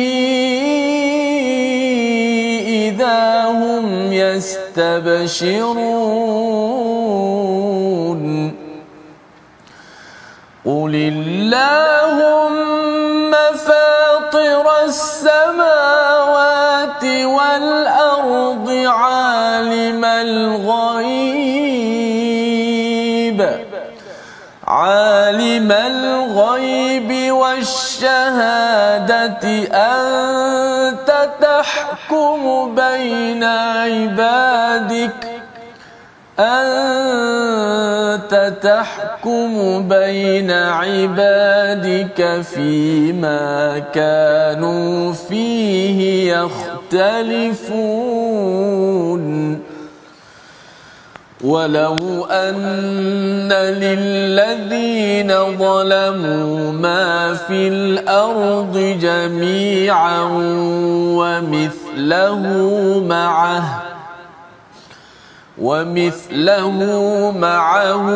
[2.88, 5.82] اذا هم يستبشرون
[10.66, 12.12] قل اللهم
[13.56, 16.24] فاطر السماوات
[17.04, 21.21] والأرض عالم الغيب
[24.72, 28.08] عالم الغيب والشهادة
[29.74, 35.28] أنت تحكم بين عبادك.
[36.40, 37.54] أنت
[38.64, 47.72] تحكم بين عبادك فيما كانوا فيه يختلفون.
[51.44, 60.22] ولو أن للذين ظلموا ما في الأرض جميعا
[61.18, 62.44] ومثله
[63.08, 63.84] معه
[65.62, 66.82] ومثله
[67.38, 68.10] معه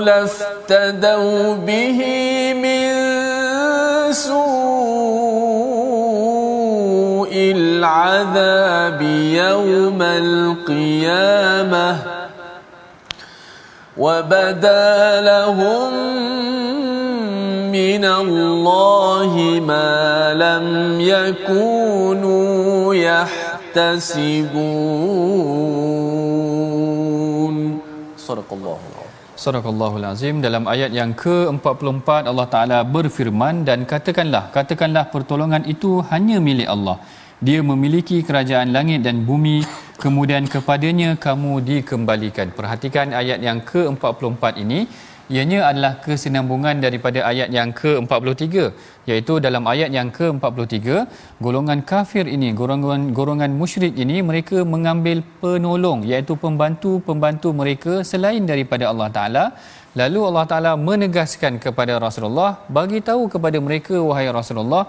[0.00, 2.00] لافتدوا به
[2.62, 2.92] من
[4.12, 4.42] سوء
[7.34, 11.42] العذاب يوم القيامة
[14.01, 15.91] وبدا لهم
[17.77, 19.33] من الله
[19.71, 19.93] ما
[20.45, 20.65] لم
[21.13, 24.37] يكونوا يحتسبون
[28.27, 28.97] Sadaqallahu
[29.43, 36.37] Sadaqallahul Azim dalam ayat yang ke-44 Allah Taala berfirman dan katakanlah katakanlah pertolongan itu hanya
[36.47, 36.97] milik Allah.
[37.46, 39.66] Dia memiliki kerajaan langit dan bumi
[40.02, 42.54] kemudian kepadanya kamu dikembalikan.
[42.58, 44.86] Perhatikan ayat yang ke-44 ini
[45.34, 48.46] ianya adalah kesinambungan daripada ayat yang ke-43
[49.10, 50.78] iaitu dalam ayat yang ke-43
[51.44, 58.86] golongan kafir ini golongan golongan musyrik ini mereka mengambil penolong iaitu pembantu-pembantu mereka selain daripada
[58.92, 59.44] Allah Taala
[60.00, 64.84] lalu Allah Taala menegaskan kepada Rasulullah bagi tahu kepada mereka wahai Rasulullah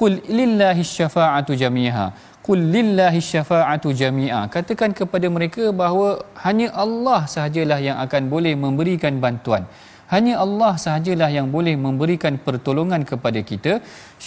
[0.00, 2.08] kul lillahi syafa'atu jami'ha
[2.40, 4.48] Qul lillahi syafa'atu jami'a.
[4.54, 9.68] Katakan kepada mereka bahawa hanya Allah sahajalah yang akan boleh memberikan bantuan.
[10.12, 13.72] Hanya Allah sahajalah yang boleh memberikan pertolongan kepada kita.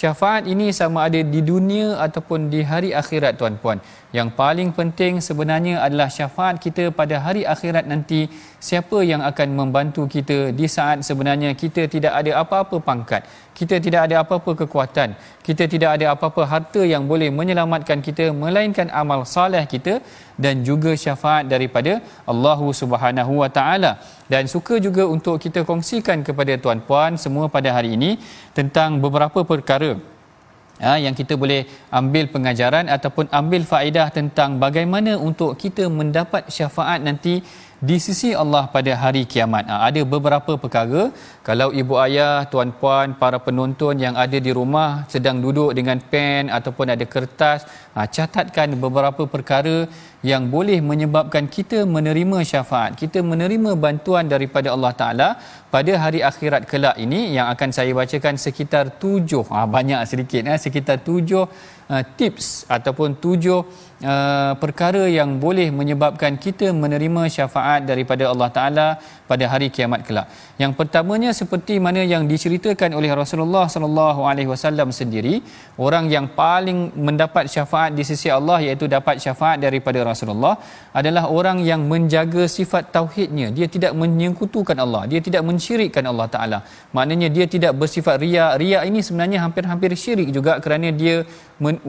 [0.00, 3.78] Syafaat ini sama ada di dunia ataupun di hari akhirat tuan-puan.
[4.16, 8.20] Yang paling penting sebenarnya adalah syafaat kita pada hari akhirat nanti.
[8.68, 13.22] Siapa yang akan membantu kita di saat sebenarnya kita tidak ada apa-apa pangkat
[13.58, 15.10] kita tidak ada apa-apa kekuatan
[15.46, 19.94] kita tidak ada apa-apa harta yang boleh menyelamatkan kita melainkan amal soleh kita
[20.34, 23.92] dan juga syafaat daripada Allah Subhanahu Wa Taala.
[24.32, 28.10] Dan suka juga untuk kita kongsikan kepada tuan-puan semua pada hari ini
[28.56, 29.94] tentang beberapa perkara
[30.82, 36.98] Ha, yang kita boleh ambil pengajaran ataupun ambil faedah tentang bagaimana untuk kita mendapat syafaat
[36.98, 37.46] nanti
[37.88, 39.64] di sisi Allah pada hari kiamat.
[39.70, 41.02] Ha, ada beberapa perkara
[41.48, 46.86] kalau ibu ayah, tuan-puan, para penonton yang ada di rumah sedang duduk dengan pen ataupun
[46.94, 47.60] ada kertas,
[47.94, 49.76] ha, catatkan beberapa perkara
[50.30, 55.28] yang boleh menyebabkan kita menerima syafaat, kita menerima bantuan daripada Allah Taala
[55.74, 60.56] pada hari akhirat kelak ini yang akan saya bacakan sekitar tujuh, ha, banyak sedikit, ha,
[60.66, 61.44] sekitar tujuh
[61.92, 63.60] uh, tips ataupun tujuh
[64.12, 68.88] uh, perkara yang boleh menyebabkan kita menerima syafaat daripada Allah Taala
[69.30, 70.26] pada hari kiamat kelak.
[70.62, 75.34] Yang pertamanya seperti mana yang diceritakan oleh Rasulullah sallallahu alaihi wasallam sendiri,
[75.86, 80.54] orang yang paling mendapat syafaat di sisi Allah iaitu dapat syafaat daripada Rasulullah
[81.00, 83.48] adalah orang yang menjaga sifat tauhidnya.
[83.56, 86.58] Dia tidak menyekutukan Allah, dia tidak mensyirikkan Allah Taala.
[86.96, 88.46] Maknanya dia tidak bersifat riya.
[88.60, 91.16] Riya ini sebenarnya hampir-hampir syirik juga kerana dia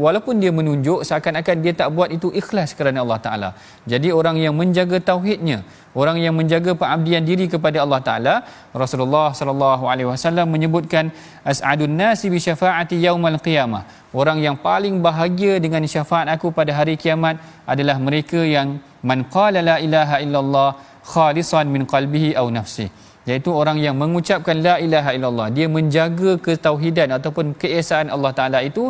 [0.04, 3.50] walaupun dia menunjuk seakan-akan dia tak buat itu ikhlas kerana Allah Taala.
[3.92, 5.58] Jadi orang yang menjaga tauhidnya,
[6.02, 8.36] orang yang menjaga pengabdian diri kepada Allah Taala,
[8.84, 11.14] Rasulullah sallallahu alaihi wasallam menyebutkan
[11.54, 13.84] as'adun nasi bi syafaati yaumal qiyamah.
[14.22, 17.38] Orang yang paling bahagia dengan syafaat aku pada hari kiamat
[17.74, 20.70] adalah mereka yang man qala la ilaha illallah
[21.14, 27.10] khalisan min qalbihi aw nafsihi iaitu orang yang mengucapkan la ilaha illallah dia menjaga ketauhidan
[27.18, 28.84] ataupun keesaan Allah Taala itu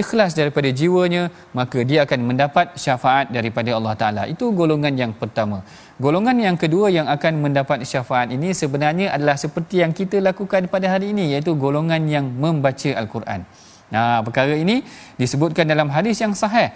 [0.00, 4.22] ikhlas daripada jiwanya maka dia akan mendapat syafaat daripada Allah Taala.
[4.28, 5.64] Itu golongan yang pertama.
[5.96, 10.86] Golongan yang kedua yang akan mendapat syafaat ini sebenarnya adalah seperti yang kita lakukan pada
[10.92, 13.42] hari ini iaitu golongan yang membaca al-Quran.
[13.88, 14.84] Nah perkara ini
[15.16, 16.68] disebutkan dalam hadis yang sahih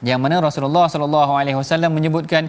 [0.00, 2.48] yang mana Rasulullah sallallahu alaihi wasallam menyebutkan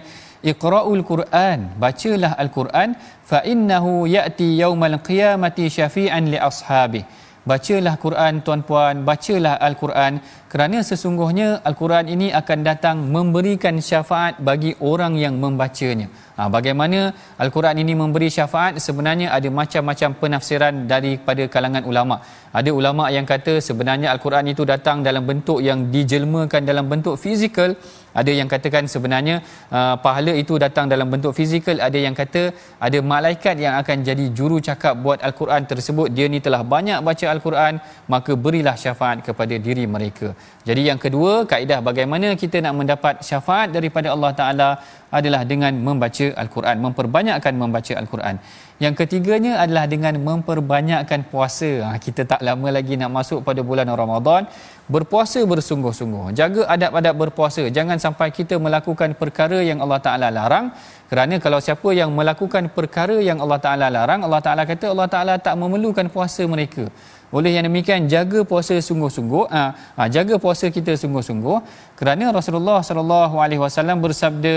[0.52, 2.96] iqra'ul Quran bacalah al-Quran
[3.30, 7.04] fa innahu ya'ti yaumal qiyamati syafi'an li ashabi
[7.50, 10.12] bacalah Quran tuan-puan bacalah al-Quran
[10.52, 16.98] kerana sesungguhnya al-Quran ini akan datang memberikan syafaat bagi orang yang membacanya Ha, bagaimana
[17.44, 22.16] Al-Quran ini memberi syafaat sebenarnya ada macam-macam penafsiran daripada kalangan ulama.
[22.58, 27.76] Ada ulama yang kata sebenarnya Al-Quran itu datang dalam bentuk yang dijelmakan dalam bentuk fizikal.
[28.20, 29.36] Ada yang katakan sebenarnya
[29.72, 31.76] uh, pahala itu datang dalam bentuk fizikal.
[31.88, 32.42] Ada yang kata
[32.86, 36.08] ada malaikat yang akan jadi juru cakap buat Al-Quran tersebut.
[36.16, 37.74] Dia ni telah banyak baca Al-Quran
[38.14, 40.30] maka berilah syafaat kepada diri mereka.
[40.68, 44.68] Jadi yang kedua kaedah bagaimana kita nak mendapat syafaat daripada Allah Ta'ala
[45.18, 48.36] adalah dengan membaca Al-Quran, memperbanyakkan membaca Al-Quran.
[48.82, 51.70] Yang ketiganya adalah dengan memperbanyakkan puasa.
[51.86, 54.50] Ha, kita tak lama lagi nak masuk pada bulan Ramadan.
[54.94, 56.34] Berpuasa bersungguh-sungguh.
[56.38, 57.62] Jaga adab-adab berpuasa.
[57.76, 60.74] Jangan sampai kita melakukan perkara yang Allah Ta'ala larang.
[61.06, 65.34] Kerana kalau siapa yang melakukan perkara yang Allah Ta'ala larang, Allah Ta'ala kata Allah Ta'ala
[65.46, 66.90] tak memerlukan puasa mereka.
[67.30, 69.44] Oleh yang demikian jaga puasa sungguh-sungguh.
[69.54, 69.62] Ha,
[69.96, 71.58] ha, jaga puasa kita sungguh-sungguh
[72.00, 74.54] kerana Rasulullah sallallahu alaihi wasallam bersabda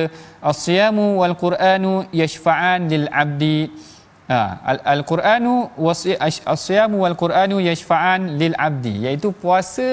[0.52, 3.60] as-siyamu wal qur'anu yashfa'an lil 'abdi
[4.32, 4.42] ha,
[4.94, 5.54] al-qur'anu
[6.28, 9.90] as-siyamu wal qur'anu yashfa'an lil 'abdi iaitu puasa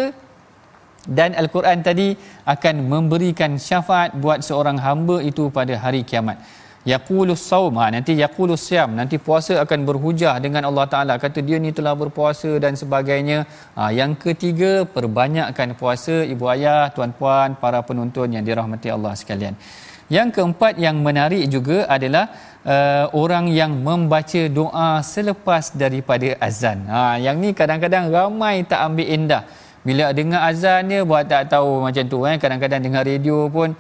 [1.18, 2.08] dan al-Quran tadi
[2.54, 6.38] akan memberikan syafaat buat seorang hamba itu pada hari kiamat.
[6.92, 11.14] Yaqulu saum ha, nanti yaqulu siam nanti puasa akan berhujah dengan Allah taala.
[11.24, 13.38] Kata dia ni telah berpuasa dan sebagainya.
[13.78, 19.54] Ha, yang ketiga perbanyakkan puasa ibu ayah tuan-puan para penonton yang dirahmati Allah sekalian
[20.16, 22.24] yang keempat yang menarik juga adalah
[22.72, 26.78] uh, orang yang membaca doa selepas daripada azan.
[26.92, 29.42] Ha, yang ni kadang-kadang ramai tak ambil indah.
[29.88, 32.36] Bila dengar azan dia buat tak tahu macam tu eh.
[32.42, 33.74] Kadang-kadang dengar radio pun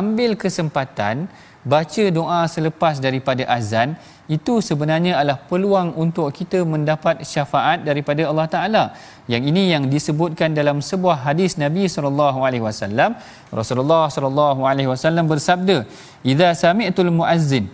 [0.00, 1.26] ambil kesempatan
[1.72, 3.96] baca doa selepas daripada azan.
[4.36, 8.84] Itu sebenarnya adalah peluang untuk kita mendapat syafaat daripada Allah Taala.
[9.28, 13.12] Yang ini yang disebutkan dalam sebuah hadis Nabi sallallahu alaihi wasallam.
[13.52, 15.84] Rasulullah sallallahu alaihi wasallam bersabda,
[16.24, 17.68] "Idza sami'tul muazzin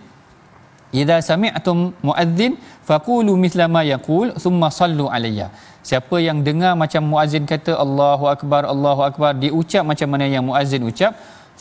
[0.95, 2.55] Idza sami'tum muadzin
[2.87, 5.47] faqulu mithla ma yaqul thumma sallu alayya.
[5.85, 10.81] Siapa yang dengar macam muazzin kata Allahu akbar Allahu akbar diucap macam mana yang muazzin
[10.87, 11.13] ucap,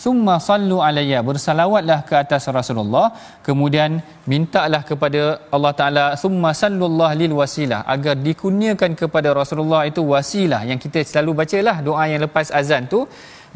[0.05, 3.07] summa sallu alayya bersalawatlah ke atas Rasulullah.
[3.47, 5.22] Kemudian mintalah kepada
[5.55, 11.32] Allah Taala summa sallallahu lil wasilah agar dikurniakan kepada Rasulullah itu wasilah yang kita selalu
[11.40, 13.03] bacalah doa yang lepas azan tu.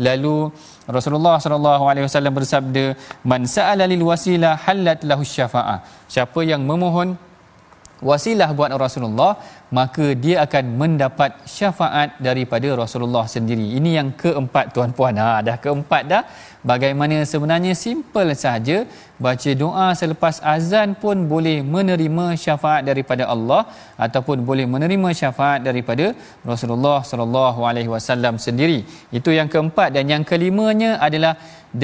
[0.06, 0.36] Lalu
[0.96, 2.84] Rasulullah sallallahu alaihi wasallam bersabda
[3.30, 5.78] man sa'ala lil wasilah halat lahu syafaa'ah
[6.14, 7.18] siapa yang memohon
[8.10, 9.32] wasilah buat Rasulullah
[9.76, 13.66] maka dia akan mendapat syafaat daripada Rasulullah sendiri.
[13.78, 15.20] Ini yang keempat tuan-puan.
[15.22, 16.22] Ha dah keempat dah.
[16.70, 18.76] Bagaimana sebenarnya simple saja
[19.24, 23.62] baca doa selepas azan pun boleh menerima syafaat daripada Allah
[24.06, 26.06] ataupun boleh menerima syafaat daripada
[26.50, 28.80] Rasulullah sallallahu alaihi wasallam sendiri.
[29.18, 31.34] Itu yang keempat dan yang kelimanya adalah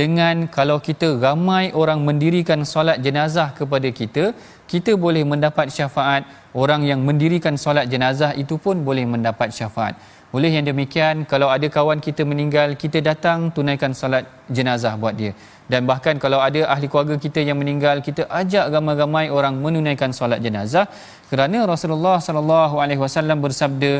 [0.01, 4.25] dengan kalau kita ramai orang mendirikan solat jenazah kepada kita,
[4.73, 6.25] kita boleh mendapat syafaat.
[6.55, 9.99] Orang yang mendirikan solat jenazah itu pun boleh mendapat syafaat.
[10.35, 15.31] Oleh yang demikian kalau ada kawan kita meninggal kita datang tunaikan solat jenazah buat dia.
[15.71, 20.43] Dan bahkan kalau ada ahli keluarga kita yang meninggal kita ajak ramai-ramai orang menunaikan solat
[20.47, 20.87] jenazah.
[21.31, 23.93] Kerana Rasulullah sallallahu alaihi wasallam bersabda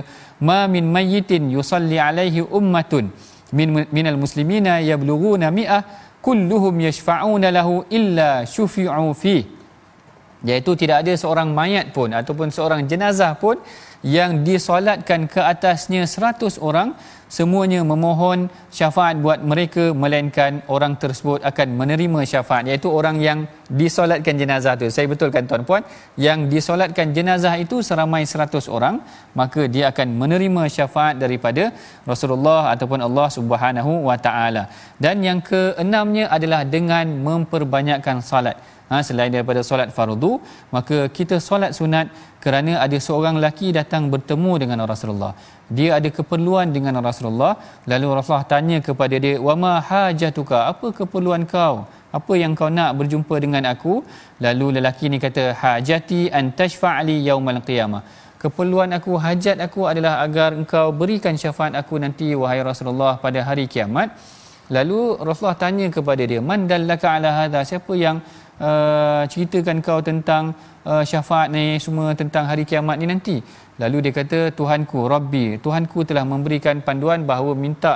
[0.49, 3.15] ma min mayyitin yusalli alaihi ummatun
[3.55, 5.83] min minal muslimina yablughuna mi'ah
[6.27, 9.64] kulluhum yashfa'una lahu illa shufi'u fihi
[10.45, 13.57] iaitu tidak ada seorang mayat pun ataupun seorang jenazah pun
[14.05, 16.93] yang disolatkan ke atasnya seratus orang
[17.37, 22.69] semuanya memohon syafaat buat mereka melainkan orang tersebut akan menerima syafaat.
[22.71, 23.39] Iaitu orang yang
[23.81, 24.87] disolatkan jenazah tu.
[24.93, 25.83] Saya betulkan tuan-puan
[26.27, 29.01] yang disolatkan jenazah itu seramai seratus orang
[29.41, 31.73] maka dia akan menerima syafaat daripada
[32.13, 34.69] Rasulullah ataupun Allah Subhanahu wa taala.
[35.01, 38.61] Dan yang keenamnya adalah dengan memperbanyakkan salat
[38.91, 40.33] ha, selain daripada solat fardu
[40.77, 42.07] maka kita solat sunat
[42.45, 45.33] kerana ada seorang lelaki datang bertemu dengan Rasulullah.
[45.77, 47.53] Dia ada keperluan dengan Rasulullah.
[47.93, 50.59] Lalu Rasulullah tanya kepada dia wama hajatuka?
[50.73, 51.75] Apa keperluan kau?
[52.19, 53.95] Apa yang kau nak berjumpa dengan aku?
[54.45, 58.03] Lalu lelaki ni kata hajati an tashfa'li yaumal qiyamah.
[58.43, 63.65] Keperluan aku hajat aku adalah agar engkau berikan syafaat aku nanti wahai Rasulullah pada hari
[63.75, 64.09] kiamat.
[64.77, 67.61] Lalu Rasulullah tanya kepada dia man dallaka ala hadha?
[67.71, 68.21] Siapa yang
[68.61, 70.55] uh, ceritakan kau tentang
[70.87, 73.37] uh, syafaat ni semua tentang hari kiamat ni nanti.
[73.83, 77.95] Lalu dia kata Tuhanku Rabbi Tuhanku telah memberikan panduan bahawa minta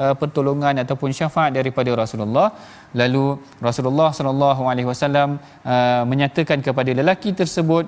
[0.00, 2.48] uh, pertolongan ataupun syafaat daripada Rasulullah.
[3.00, 3.24] Lalu
[3.68, 7.84] Rasulullah sallallahu alaihi wasallam uh, menyatakan kepada lelaki tersebut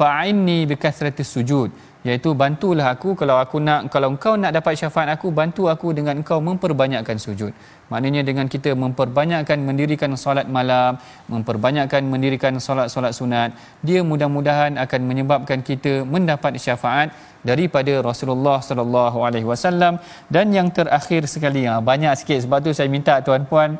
[0.00, 1.68] fa'inni bikasratis sujud
[2.02, 6.18] iaitu bantulah aku kalau aku nak kalau engkau nak dapat syafaat aku bantu aku dengan
[6.20, 7.52] engkau memperbanyakkan sujud.
[7.90, 10.98] Maknanya dengan kita memperbanyakkan mendirikan solat malam
[11.32, 13.50] memperbanyakkan mendirikan solat-solat sunat
[13.86, 17.14] dia mudah-mudahan akan menyebabkan kita mendapat syafaat
[17.50, 20.02] daripada Rasulullah sallallahu alaihi wasallam.
[20.34, 23.78] Dan yang terakhir sekali ha, banyak sikit sebab tu saya minta tuan-puan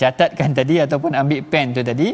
[0.00, 2.08] catatkan tadi ataupun ambil pen tu tadi.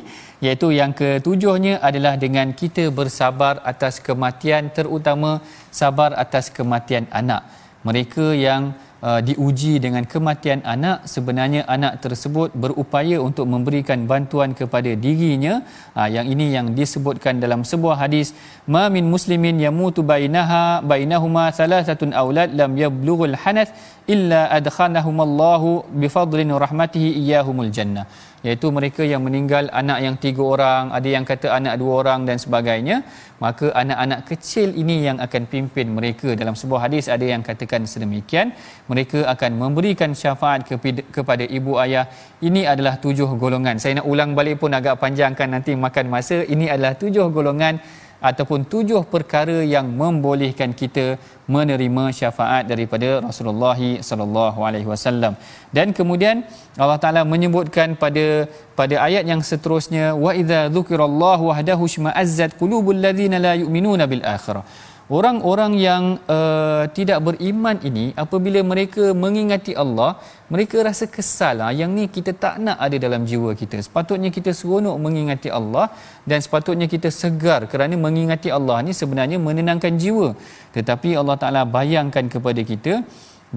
[0.44, 7.42] Iaitu yang ketujuhnya adalah dengan kita bersabar atas kematian terutama sabar atas kematian anak.
[7.82, 8.72] Mereka yang
[9.08, 11.04] uh, diuji dengan kematian anak.
[11.14, 15.54] Sebenarnya anak tersebut berupaya untuk memberikan bantuan kepada dirinya.
[15.98, 18.30] Uh, yang ini yang disebutkan dalam sebuah hadis
[18.74, 23.74] ma min muslimin yamutu bainaha bainahuma thalathatun aulad lam yablughul hanath
[24.14, 25.70] illa adkhanahumallahu
[26.02, 28.06] bifadlin rahmatihi iyyahumul jannah
[28.46, 32.36] iaitu mereka yang meninggal anak yang tiga orang ada yang kata anak dua orang dan
[32.44, 32.96] sebagainya
[33.44, 36.28] maka anak-anak kecil ini yang akan pimpin mereka.
[36.40, 38.54] Dalam sebuah hadis ada yang katakan sedemikian
[38.90, 40.60] mereka akan memberikan syafaat
[41.16, 42.06] kepada ibu ayah
[42.48, 43.82] ini adalah tujuh golongan.
[43.82, 46.38] Saya nak ulang balik pun agak panjangkan nanti makan masa.
[46.54, 47.82] Ini adalah tujuh golongan
[48.28, 51.06] ataupun tujuh perkara yang membolehkan kita
[51.54, 53.78] menerima syafaat daripada Rasulullah
[54.10, 55.34] sallallahu alaihi wasallam.
[55.76, 56.36] Dan kemudian
[56.84, 58.26] Allah Taala menyebutkan pada
[58.78, 64.64] pada ayat yang seterusnya wa idza dzukirallahu wahdahu shma'azzat qulubul ladzina la yu'minuna bil akhirah.
[65.10, 70.14] Orang-orang yang uh, tidak beriman ini apabila mereka mengingati Allah,
[70.46, 71.58] mereka rasa kesal.
[71.58, 71.74] Ha?
[71.74, 73.82] Yang ni kita tak nak ada dalam jiwa kita.
[73.82, 75.90] Sepatutnya kita seronok mengingati Allah
[76.22, 80.38] dan sepatutnya kita segar kerana mengingati Allah ni sebenarnya menenangkan jiwa.
[80.76, 83.02] Tetapi Allah Taala bayangkan kepada kita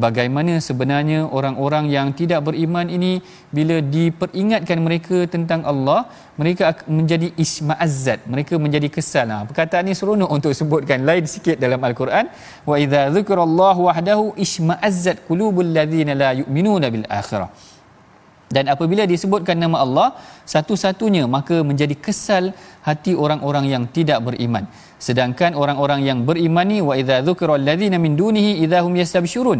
[0.04, 3.24] bagaimana sebenarnya orang-orang yang tidak beriman ini
[3.58, 6.00] bila diperingatkan mereka tentang Allah
[6.42, 9.28] mereka menjadi isma'azzat mereka menjadi kesal.
[9.34, 12.28] Ha, perkataan ini seronok untuk sebutkan lain sikit dalam al-Quran.
[12.70, 17.50] Wa idza dzikrallahu wahdahu isma'azzat qulubul ladzina la yu'minuna bil akhirah
[18.54, 20.08] dan apabila disebutkan nama Allah
[20.46, 22.54] satu-satunya maka menjadi kesal
[22.86, 24.70] hati orang-orang yang tidak beriman.
[25.02, 29.60] Sedangkan orang-orang yang beriman ni wa idza dzukira alladzina min dunihi idahum yastabshurun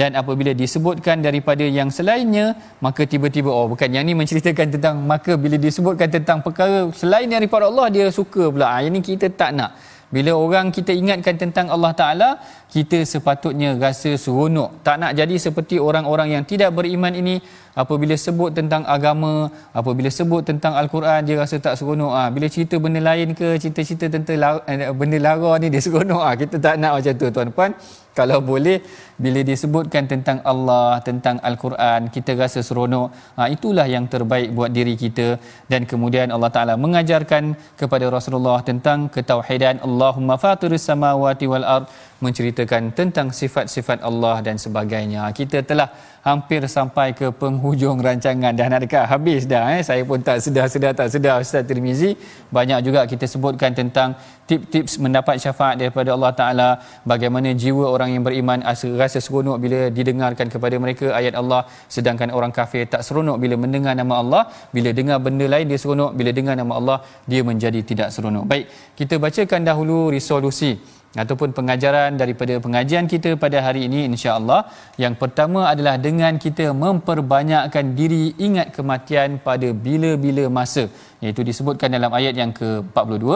[0.00, 2.46] dan apabila disebutkan daripada yang selainnya
[2.84, 7.66] maka tiba-tiba oh bukan yang ni menceritakan tentang maka bila disebutkan tentang perkara selain daripada
[7.72, 9.72] Allah dia suka pula ah ini kita tak nak.
[10.06, 12.28] Bila orang kita ingatkan tentang Allah Taala
[12.70, 14.86] kita sepatutnya rasa seronok.
[14.86, 17.42] Tak nak jadi seperti orang-orang yang tidak beriman ini
[17.82, 19.32] apabila sebut tentang agama
[19.80, 22.12] apabila sebut tentang al-Quran dia rasa tak seronok.
[22.20, 26.22] Ah bila cerita benda lain ke cerita-cerita tentang eh, benda lara ni dia seronok.
[26.28, 27.72] Ah kita tak nak macam tu tuan-puan.
[28.18, 28.78] Kalau boleh
[29.24, 33.08] bila disebutkan tentang Allah tentang al-Quran kita rasa seronok.
[33.36, 35.26] Ha, itulah yang terbaik buat diri kita.
[35.72, 39.84] Dan kemudian Allah Taala mengajarkan kepada Rasulullah tentang ketauhidan.
[39.88, 41.86] Allahumma fatiris samawati wal ard
[42.24, 45.28] menceritakan tentang sifat-sifat Allah dan sebagainya.
[45.38, 45.88] Kita telah
[46.26, 48.52] hampir sampai ke penghujung rancangan.
[48.58, 49.04] Dah nak dekat?
[49.12, 49.82] Habis dah eh?
[49.88, 52.10] Saya pun tak sedar-sedar tak sedar Ustaz Tirmizi.
[52.56, 56.68] Banyak juga kita sebutkan tentang tips-tips mendapat syafaat daripada Allah Taala.
[57.12, 58.64] Bagaimana jiwa orang yang beriman
[59.02, 61.62] rasa seronok bila didengarkan kepada mereka ayat Allah.
[61.96, 64.42] Sedangkan orang kafir tak seronok bila mendengar nama Allah.
[64.74, 66.10] Bila dengar benda lain dia seronok.
[66.18, 66.98] Bila dengar nama Allah
[67.30, 68.46] dia menjadi tidak seronok.
[68.50, 68.66] Baik
[68.98, 70.74] kita bacakan dahulu resolusi
[71.22, 74.60] ataupun pengajaran daripada pengajian kita pada hari ini insya-Allah.
[75.04, 80.84] Yang pertama adalah dengan kita memperbanyakkan diri ingat kematian pada bila-bila masa
[81.24, 83.26] iaitu disebutkan dalam ayat yang ke-42.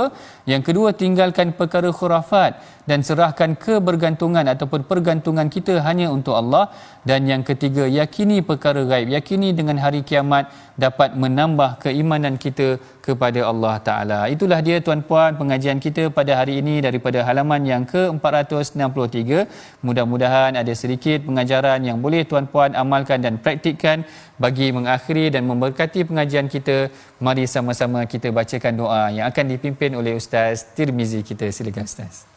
[0.53, 2.53] Yang kedua tinggalkan perkara khurafat
[2.91, 6.65] dan serahkan kebergantungan ataupun pergantungan kita hanya untuk Allah
[7.09, 10.45] dan yang ketiga yakini perkara gaib yakini dengan hari kiamat
[10.85, 12.69] dapat menambah keimanan kita
[13.07, 19.47] kepada Allah taala itulah dia tuan-puan pengajian kita pada hari ini daripada halaman yang ke-463
[19.87, 24.07] mudah-mudahan ada sedikit pengajaran yang boleh tuan-puan amalkan dan praktikkan
[24.43, 26.79] bagi mengakhiri dan memberkati pengajian kita.
[27.27, 31.47] Mari sama-sama kita bacakan doa yang akan dipimpin oleh ustaz Tirmizi kita.
[31.53, 32.30] Silakan ustaz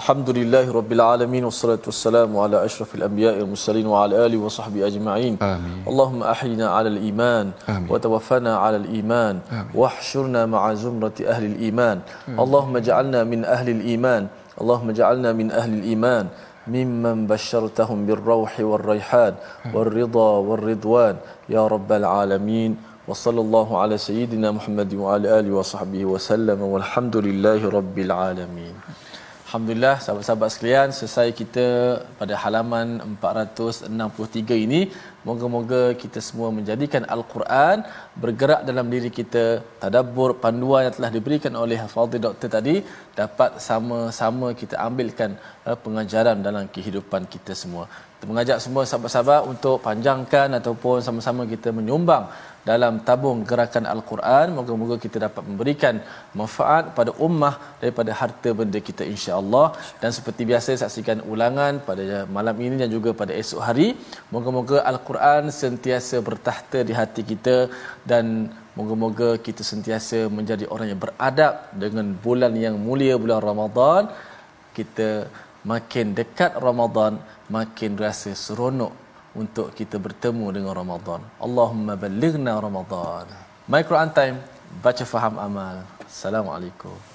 [0.00, 5.84] الحمد لله رب العالمين والصلاة والسلام على أشرف الأنبياء والمرسلين وعلى آله وصحبه أجمعين آمين.
[5.88, 7.88] اللهم أحينا على الإيمان آمين.
[7.92, 9.34] وتوفنا على الإيمان
[9.76, 12.40] واحشرنا مع زمرة أهل الإيمان آمين.
[12.40, 14.22] اللهم اجعلنا من أهل الإيمان
[14.60, 16.26] اللهم اجعلنا من أهل الإيمان
[16.66, 19.34] ممن بشرتهم بالروح والريحان
[19.74, 21.16] والرضا والرضوان
[21.48, 22.70] يا رب العالمين
[23.08, 28.74] وصلى الله على سيدنا محمد وعلى آله وصحبه وسلم والحمد لله رب العالمين
[29.50, 31.66] Alhamdulillah sahabat-sahabat sekalian selesai kita
[32.18, 34.80] pada halaman 463 ini
[35.28, 37.84] moga-moga kita semua menjadikan al-Quran
[38.22, 39.44] bergerak dalam diri kita
[39.82, 42.76] tadabbur panduan yang telah diberikan oleh Fadil Doktor tadi
[43.20, 45.32] dapat sama-sama kita ambilkan
[45.68, 47.84] uh, pengajaran dalam kehidupan kita semua.
[48.20, 52.24] Kita mengajak semua sahabat-sahabat untuk panjangkan ataupun sama-sama kita menyumbang
[52.68, 54.46] dalam tabung gerakan Al-Quran.
[54.56, 55.94] Moga-moga kita dapat memberikan
[56.40, 59.66] manfaat pada ummah daripada harta benda kita insya-Allah.
[60.02, 63.88] Dan seperti biasa saksikan ulangan pada malam ini dan juga pada esok hari.
[64.28, 65.09] Moga-moga Al-Quran
[65.50, 67.72] sentiasa bertahta di hati kita
[68.06, 74.02] dan moga-moga kita sentiasa menjadi orang yang beradab dengan bulan yang mulia bulan Ramadan.
[74.70, 75.26] Kita
[75.66, 77.18] makin dekat Ramadan
[77.50, 78.92] makin rasa seronok
[79.34, 81.20] untuk kita bertemu dengan Ramadan.
[81.42, 83.26] Allahumma ballighna Ramadan.
[83.70, 84.36] My Quran Time,
[84.82, 85.76] baca faham amal.
[86.06, 87.09] Assalamualaikum.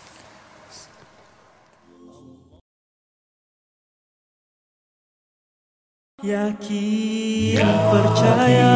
[6.26, 7.62] Yakin
[7.94, 8.74] percaya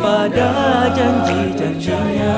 [0.00, 2.36] pada janji-janjinya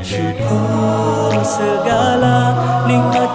[0.00, 2.56] Syukur segala
[2.88, 3.28] nikmat